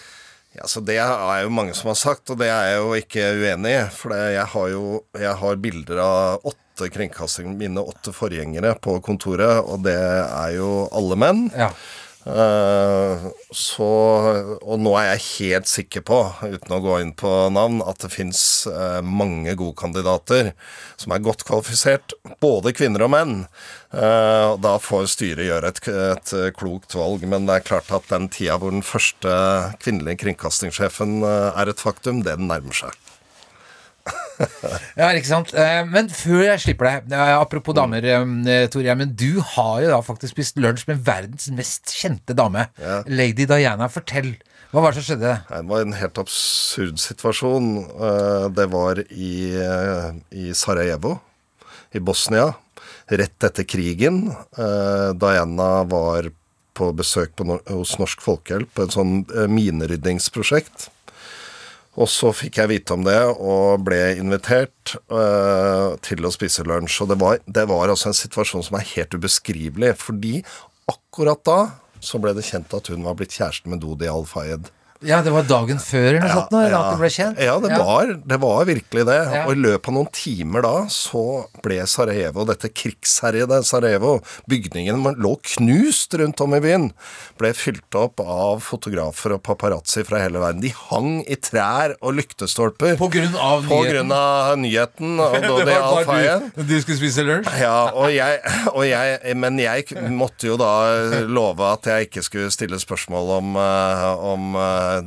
Ja, 0.51 0.67
så 0.67 0.81
Det 0.83 0.97
er 0.99 1.43
jo 1.45 1.53
mange 1.53 1.73
som 1.77 1.91
har 1.93 1.99
sagt, 1.99 2.29
og 2.29 2.41
det 2.41 2.49
er 2.51 2.73
jeg 2.73 2.79
jo 2.81 2.95
ikke 2.99 3.27
uenig 3.39 3.71
i. 3.71 3.83
For 3.95 4.15
jeg 4.15 4.47
har 4.53 4.67
jo 4.73 4.83
jeg 5.15 5.35
har 5.43 5.61
bilder 5.63 6.01
av 6.03 6.51
åtte 6.51 6.89
kringkastinger, 6.91 7.55
mine 7.55 7.83
åtte 7.83 8.11
forgjengere 8.15 8.73
på 8.83 8.97
kontoret, 9.05 9.61
og 9.63 9.85
det 9.87 9.95
er 9.95 10.57
jo 10.57 10.87
alle 10.91 11.17
menn. 11.19 11.45
Ja. 11.55 11.71
Eh, 12.21 13.23
så, 13.49 13.89
og 14.61 14.81
nå 14.81 14.93
er 14.99 15.07
jeg 15.11 15.25
helt 15.27 15.69
sikker 15.71 16.05
på, 16.05 16.19
uten 16.45 16.75
å 16.75 16.81
gå 16.83 16.99
inn 17.01 17.13
på 17.17 17.31
navn, 17.53 17.81
at 17.81 18.03
det 18.03 18.11
fins 18.13 18.41
mange 19.01 19.55
gode 19.57 19.77
kandidater 19.81 20.51
som 21.01 21.15
er 21.15 21.23
godt 21.25 21.45
kvalifisert, 21.47 22.13
både 22.43 22.75
kvinner 22.77 23.07
og 23.07 23.13
menn. 23.15 23.37
Eh, 23.91 24.45
og 24.53 24.61
da 24.63 24.77
får 24.79 25.09
styret 25.15 25.49
gjøre 25.49 25.73
et, 25.73 25.81
et 25.91 26.35
klokt 26.57 26.95
valg, 26.95 27.25
men 27.27 27.49
det 27.49 27.57
er 27.57 27.69
klart 27.71 27.91
at 27.91 28.07
den 28.11 28.29
tida 28.31 28.59
hvor 28.61 28.71
den 28.71 28.85
første 28.85 29.33
kvinnelige 29.81 30.23
kringkastingssjefen 30.25 31.19
eh, 31.25 31.49
er 31.59 31.73
et 31.73 31.83
faktum, 31.83 32.23
den 32.27 32.47
nærmer 32.51 32.83
seg. 32.85 33.10
Ja, 34.97 35.11
ikke 35.13 35.29
sant. 35.29 35.51
Eh, 35.57 35.81
Men 35.89 36.09
før 36.13 36.43
jeg 36.45 36.61
slipper 36.63 36.87
deg, 36.87 37.13
eh, 37.15 37.33
apropos 37.37 37.75
damer, 37.77 38.05
eh, 38.05 38.65
Tor 38.71 38.83
Gjermund. 38.85 39.15
Du 39.19 39.41
har 39.53 39.81
jo 39.83 39.91
da 39.93 39.99
faktisk 40.05 40.35
spist 40.35 40.57
lunsj 40.61 40.87
med 40.89 41.03
verdens 41.05 41.49
mest 41.55 41.93
kjente 41.95 42.35
dame. 42.37 42.67
Lady 43.07 43.45
Diana. 43.49 43.89
Fortell. 43.91 44.33
Hva 44.71 44.81
var 44.85 44.93
det 44.93 45.01
som 45.01 45.07
skjedde? 45.09 45.33
Det 45.49 45.67
var 45.67 45.81
en 45.83 45.97
helt 45.99 46.19
absurd 46.21 46.99
situasjon. 47.01 47.71
Det 48.55 48.67
var 48.71 49.01
i, 49.11 49.33
i 50.31 50.53
Sarajevo, 50.55 51.17
i 51.91 51.99
Bosnia, 51.99 52.53
rett 53.11 53.43
etter 53.43 53.67
krigen. 53.67 54.29
Diana 55.19 55.83
var 55.83 56.31
på 56.71 56.87
besøk 56.95 57.35
på, 57.35 57.59
hos 57.67 57.97
Norsk 57.99 58.23
Folkehjelp 58.23 58.71
på 58.77 58.87
et 58.87 58.95
sånn 58.95 59.25
mineryddingsprosjekt. 59.51 60.87
Og 61.99 62.07
så 62.07 62.31
fikk 62.31 62.61
jeg 62.61 62.71
vite 62.71 62.95
om 62.95 63.03
det 63.03 63.19
og 63.33 63.83
ble 63.83 63.99
invitert 64.15 64.93
eh, 65.11 65.87
til 66.05 66.23
å 66.23 66.31
spise 66.31 66.63
lunsj. 66.63 67.01
Og 67.03 67.11
det 67.11 67.17
var, 67.19 67.41
det 67.43 67.65
var 67.67 67.91
altså 67.91 68.11
en 68.11 68.17
situasjon 68.17 68.63
som 68.63 68.77
er 68.79 68.87
helt 68.93 69.17
ubeskrivelig, 69.17 69.95
fordi 69.99 70.37
akkurat 70.91 71.43
da 71.47 71.59
så 72.01 72.21
ble 72.21 72.33
det 72.37 72.47
kjent 72.47 72.71
at 72.73 72.87
hun 72.89 73.03
var 73.05 73.17
blitt 73.19 73.35
kjæreste 73.35 73.69
med 73.69 73.83
Dodi 73.83 74.07
Al-Fayed. 74.09 74.71
Ja, 75.01 75.21
det 75.25 75.31
var 75.33 75.47
dagen 75.49 75.79
før 75.81 76.07
eller 76.11 76.21
noe 76.27 76.33
sånt, 76.35 76.51
når, 76.53 76.73
at 76.77 76.89
det 76.91 76.99
ble 77.01 77.09
kjent? 77.09 77.39
Ja, 77.41 77.55
det, 77.63 77.71
Var, 77.81 78.11
det 78.29 78.37
var 78.43 78.65
virkelig 78.69 79.05
det. 79.07 79.17
Ja. 79.33 79.43
Og 79.47 79.55
i 79.55 79.61
løpet 79.63 79.89
av 79.89 79.95
noen 79.97 80.09
timer 80.13 80.61
da, 80.65 80.73
så 80.93 81.23
ble 81.65 81.79
Sarajevo, 81.89 82.45
dette 82.45 82.69
krigsherjede 82.69 83.61
Sarajevo, 83.65 84.19
bygningen 84.51 85.01
lå 85.17 85.31
knust 85.55 86.13
rundt 86.21 86.43
om 86.45 86.53
i 86.53 86.61
byen, 86.61 86.85
ble 87.41 87.51
fylt 87.57 87.97
opp 87.97 88.21
av 88.21 88.61
fotografer 88.65 89.33
og 89.37 89.41
paparazzi 89.47 90.03
fra 90.05 90.21
hele 90.21 90.41
verden. 90.43 90.61
De 90.61 90.69
hang 90.91 91.09
i 91.25 91.37
trær 91.41 91.95
og 92.01 92.13
lyktestolper. 92.19 92.93
På 93.01 93.09
grunn 93.13 93.33
av 93.41 93.65
På 93.65 93.81
nyheten. 93.81 93.95
grunn 93.95 94.13
av 94.15 94.53
nyheten. 94.61 95.17
Og 95.17 95.37
Det 95.41 95.47
Dodi 95.49 95.75
Al-Fayed. 95.79 96.47
du, 96.59 96.61
du 96.69 96.75
skulle 96.83 96.99
spise 97.01 97.25
lunsj? 97.25 97.49
Ja, 97.63 97.73
og 97.97 98.13
jeg, 98.13 98.37
og 98.75 98.85
jeg, 98.85 99.35
men 99.41 99.57
jeg 99.65 99.89
måtte 100.13 100.51
jo 100.51 100.59
da 100.61 100.71
love 101.25 101.73
at 101.73 101.89
jeg 101.89 102.11
ikke 102.11 102.25
skulle 102.29 102.53
stille 102.53 102.77
spørsmål 102.81 103.33
om, 103.39 103.55
eh, 103.57 104.07
om 104.35 104.55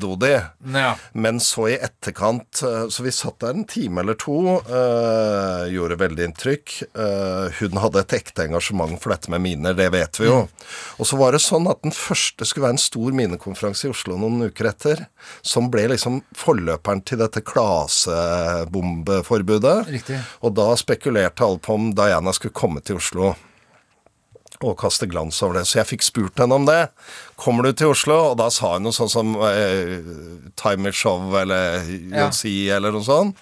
Dodi. 0.01 0.33
Ja. 0.75 0.95
Men 1.13 1.41
så 1.41 1.69
i 1.71 1.77
etterkant 1.77 2.63
eh, 2.65 2.89
Så 2.89 3.03
vi 3.05 3.13
satt 3.15 3.41
der 3.45 3.51
en 3.55 3.65
time 3.69 4.01
eller 4.01 4.15
to. 4.21 4.61
Øh, 4.65 5.73
gjorde 5.73 5.97
veldig 6.01 6.25
inntrykk. 6.31 6.67
Øh, 6.93 7.47
hun 7.61 7.79
hadde 7.83 7.99
et 8.05 8.15
ekte 8.19 8.43
engasjement 8.49 8.97
for 9.03 9.09
dette 9.15 9.29
med 9.33 9.41
miner, 9.45 9.73
det 9.77 9.89
vet 9.95 10.15
vi 10.21 10.27
jo. 10.29 10.39
Og 10.99 11.05
så 11.09 11.15
var 11.21 11.31
det 11.35 11.43
sånn 11.45 11.67
at 11.71 11.81
den 11.85 11.95
første 11.95 12.43
skulle 12.49 12.67
være 12.69 12.77
en 12.79 12.87
stor 12.87 13.11
minekonferanse 13.17 13.83
i 13.89 13.93
Oslo 13.95 14.13
noen 14.21 14.39
uker 14.51 14.67
etter. 14.71 14.97
Som 15.43 15.65
ble 15.73 15.85
liksom 15.95 16.15
forløperen 16.39 17.01
til 17.07 17.19
dette 17.23 17.41
klasebombeforbudet. 17.45 19.79
Riktig. 19.93 20.19
Og 20.45 20.51
da 20.59 20.67
spekulerte 20.81 21.45
alle 21.47 21.61
på 21.63 21.71
om 21.79 21.85
Diana 21.97 22.31
skulle 22.37 22.57
komme 22.57 22.81
til 22.85 22.97
Oslo 23.01 23.27
og 24.63 24.77
kaste 24.79 25.07
glans 25.11 25.43
over 25.43 25.55
det. 25.59 25.67
Så 25.67 25.81
jeg 25.81 25.87
fikk 25.95 26.03
spurt 26.07 26.39
henne 26.39 26.55
om 26.55 26.65
det. 26.69 26.89
Kommer 27.37 27.65
du 27.67 27.73
til 27.73 27.91
Oslo? 27.93 28.31
Og 28.33 28.37
da 28.39 28.49
sa 28.55 28.75
hun 28.77 28.83
noe 28.87 28.93
sånn 28.97 29.11
som 29.11 29.35
eh, 29.43 29.99
Time 30.61 30.89
is 30.89 30.95
Show 30.97 31.35
eller 31.41 31.83
Ja. 32.15 32.31
see, 32.31 32.69
eller 32.71 32.93
noe 32.93 33.03
sånt. 33.05 33.37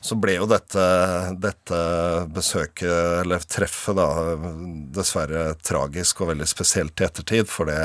Så 0.00 0.14
ble 0.14 0.36
jo 0.36 0.46
dette, 0.46 0.78
dette 1.42 1.78
besøket, 2.30 2.86
eller 3.24 3.42
treffet, 3.50 3.96
da, 3.98 4.06
dessverre 4.94 5.56
tragisk 5.58 6.20
og 6.22 6.30
veldig 6.30 6.46
spesielt 6.46 7.02
i 7.02 7.06
ettertid, 7.08 7.48
for 7.50 7.66
det 7.66 7.80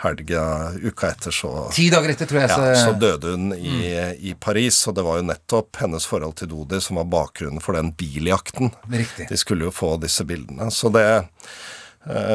helga 0.00 0.44
uka 0.80 1.10
etter 1.12 1.34
så 1.34 1.52
Ti 1.76 1.90
dager 1.92 2.14
etter, 2.14 2.24
tror 2.30 2.40
jeg. 2.40 2.48
ja, 2.48 2.56
så- 2.56 2.86
så 2.88 2.98
døde 2.98 3.34
hun 3.36 3.52
i, 3.52 4.30
i 4.30 4.34
Paris, 4.40 4.80
og 4.88 4.94
det 4.96 5.04
var 5.04 5.18
jo 5.20 5.28
nettopp 5.28 5.76
hennes 5.76 6.06
forhold 6.08 6.36
til 6.40 6.48
Dodi 6.48 6.80
som 6.80 6.96
var 6.96 7.04
bakgrunnen 7.04 7.60
for 7.60 7.74
den 7.76 7.92
biljakten. 7.92 8.72
Riktig. 8.90 9.28
De 9.28 9.36
skulle 9.36 9.64
jo 9.68 9.70
få 9.70 9.98
disse 10.00 10.24
bildene. 10.24 10.70
Så 10.72 10.88
det 10.90 11.04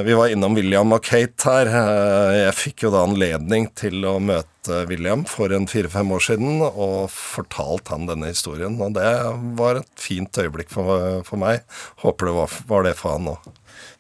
Vi 0.06 0.14
var 0.14 0.28
innom 0.30 0.54
William 0.58 0.92
og 0.94 1.02
Kate 1.08 1.48
her. 1.48 1.70
Eh, 1.72 2.36
Jeg 2.44 2.56
fikk 2.60 2.84
jo 2.86 2.92
da 2.94 3.06
anledning 3.08 3.70
til 3.80 4.04
å 4.06 4.18
møte 4.22 4.84
William 4.90 5.24
for 5.26 5.54
en 5.56 5.66
fire-fem 5.68 6.12
år 6.14 6.24
siden, 6.24 6.62
og 6.68 7.10
fortalt 7.12 7.88
han 7.94 8.06
denne 8.10 8.30
historien. 8.34 8.76
Og 8.84 8.94
det 8.94 9.08
var 9.58 9.80
et 9.82 9.90
fint 10.00 10.32
øyeblikk 10.44 10.70
for 10.74 11.38
meg. 11.40 11.64
Håper 12.04 12.30
det 12.30 12.36
var, 12.38 12.58
var 12.68 12.84
det 12.84 12.96
for 13.00 13.16
han 13.18 13.32
òg. 13.34 13.50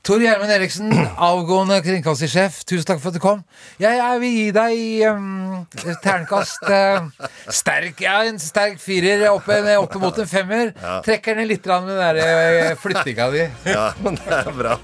Tor 0.03 0.19
Gjermund 0.19 0.51
Eriksen, 0.51 0.89
avgående 1.15 1.77
kringkastingssjef, 1.79 2.57
tusen 2.67 2.83
takk 2.89 2.97
for 2.99 3.13
at 3.13 3.15
du 3.15 3.21
kom. 3.23 3.43
Jeg, 3.79 3.95
jeg 4.01 4.19
vil 4.19 4.33
gi 4.35 4.47
deg 4.57 4.81
um, 5.13 5.61
et 5.79 6.01
terningkast 6.03 6.65
eh, 6.67 7.29
sterk, 7.47 8.01
ja, 8.03 8.17
en 8.27 8.35
sterk 8.43 8.81
firer 8.83 9.23
opp, 9.29 9.47
opp 9.47 9.95
mot 10.03 10.19
en 10.19 10.27
femmer. 10.27 10.73
Ja. 10.75 10.97
Trekker 11.05 11.39
ned 11.39 11.47
litt 11.53 11.69
med 11.71 11.93
den 11.93 12.01
der 12.01 12.19
eh, 12.25 12.73
flyttinga 12.81 13.29
di. 13.31 13.45
Ja, 13.71 13.85
men 14.03 14.19
det 14.19 14.41
er 14.41 14.51
bra. 14.57 14.75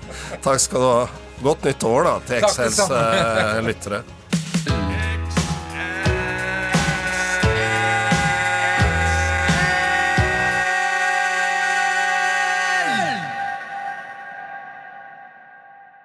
Takk 0.46 0.64
skal 0.64 0.86
du 0.86 0.88
ha. 0.88 1.04
Godt 1.44 1.68
nytt 1.68 1.84
år, 1.88 2.08
da, 2.08 2.16
til 2.32 2.48
Takk, 2.48 4.19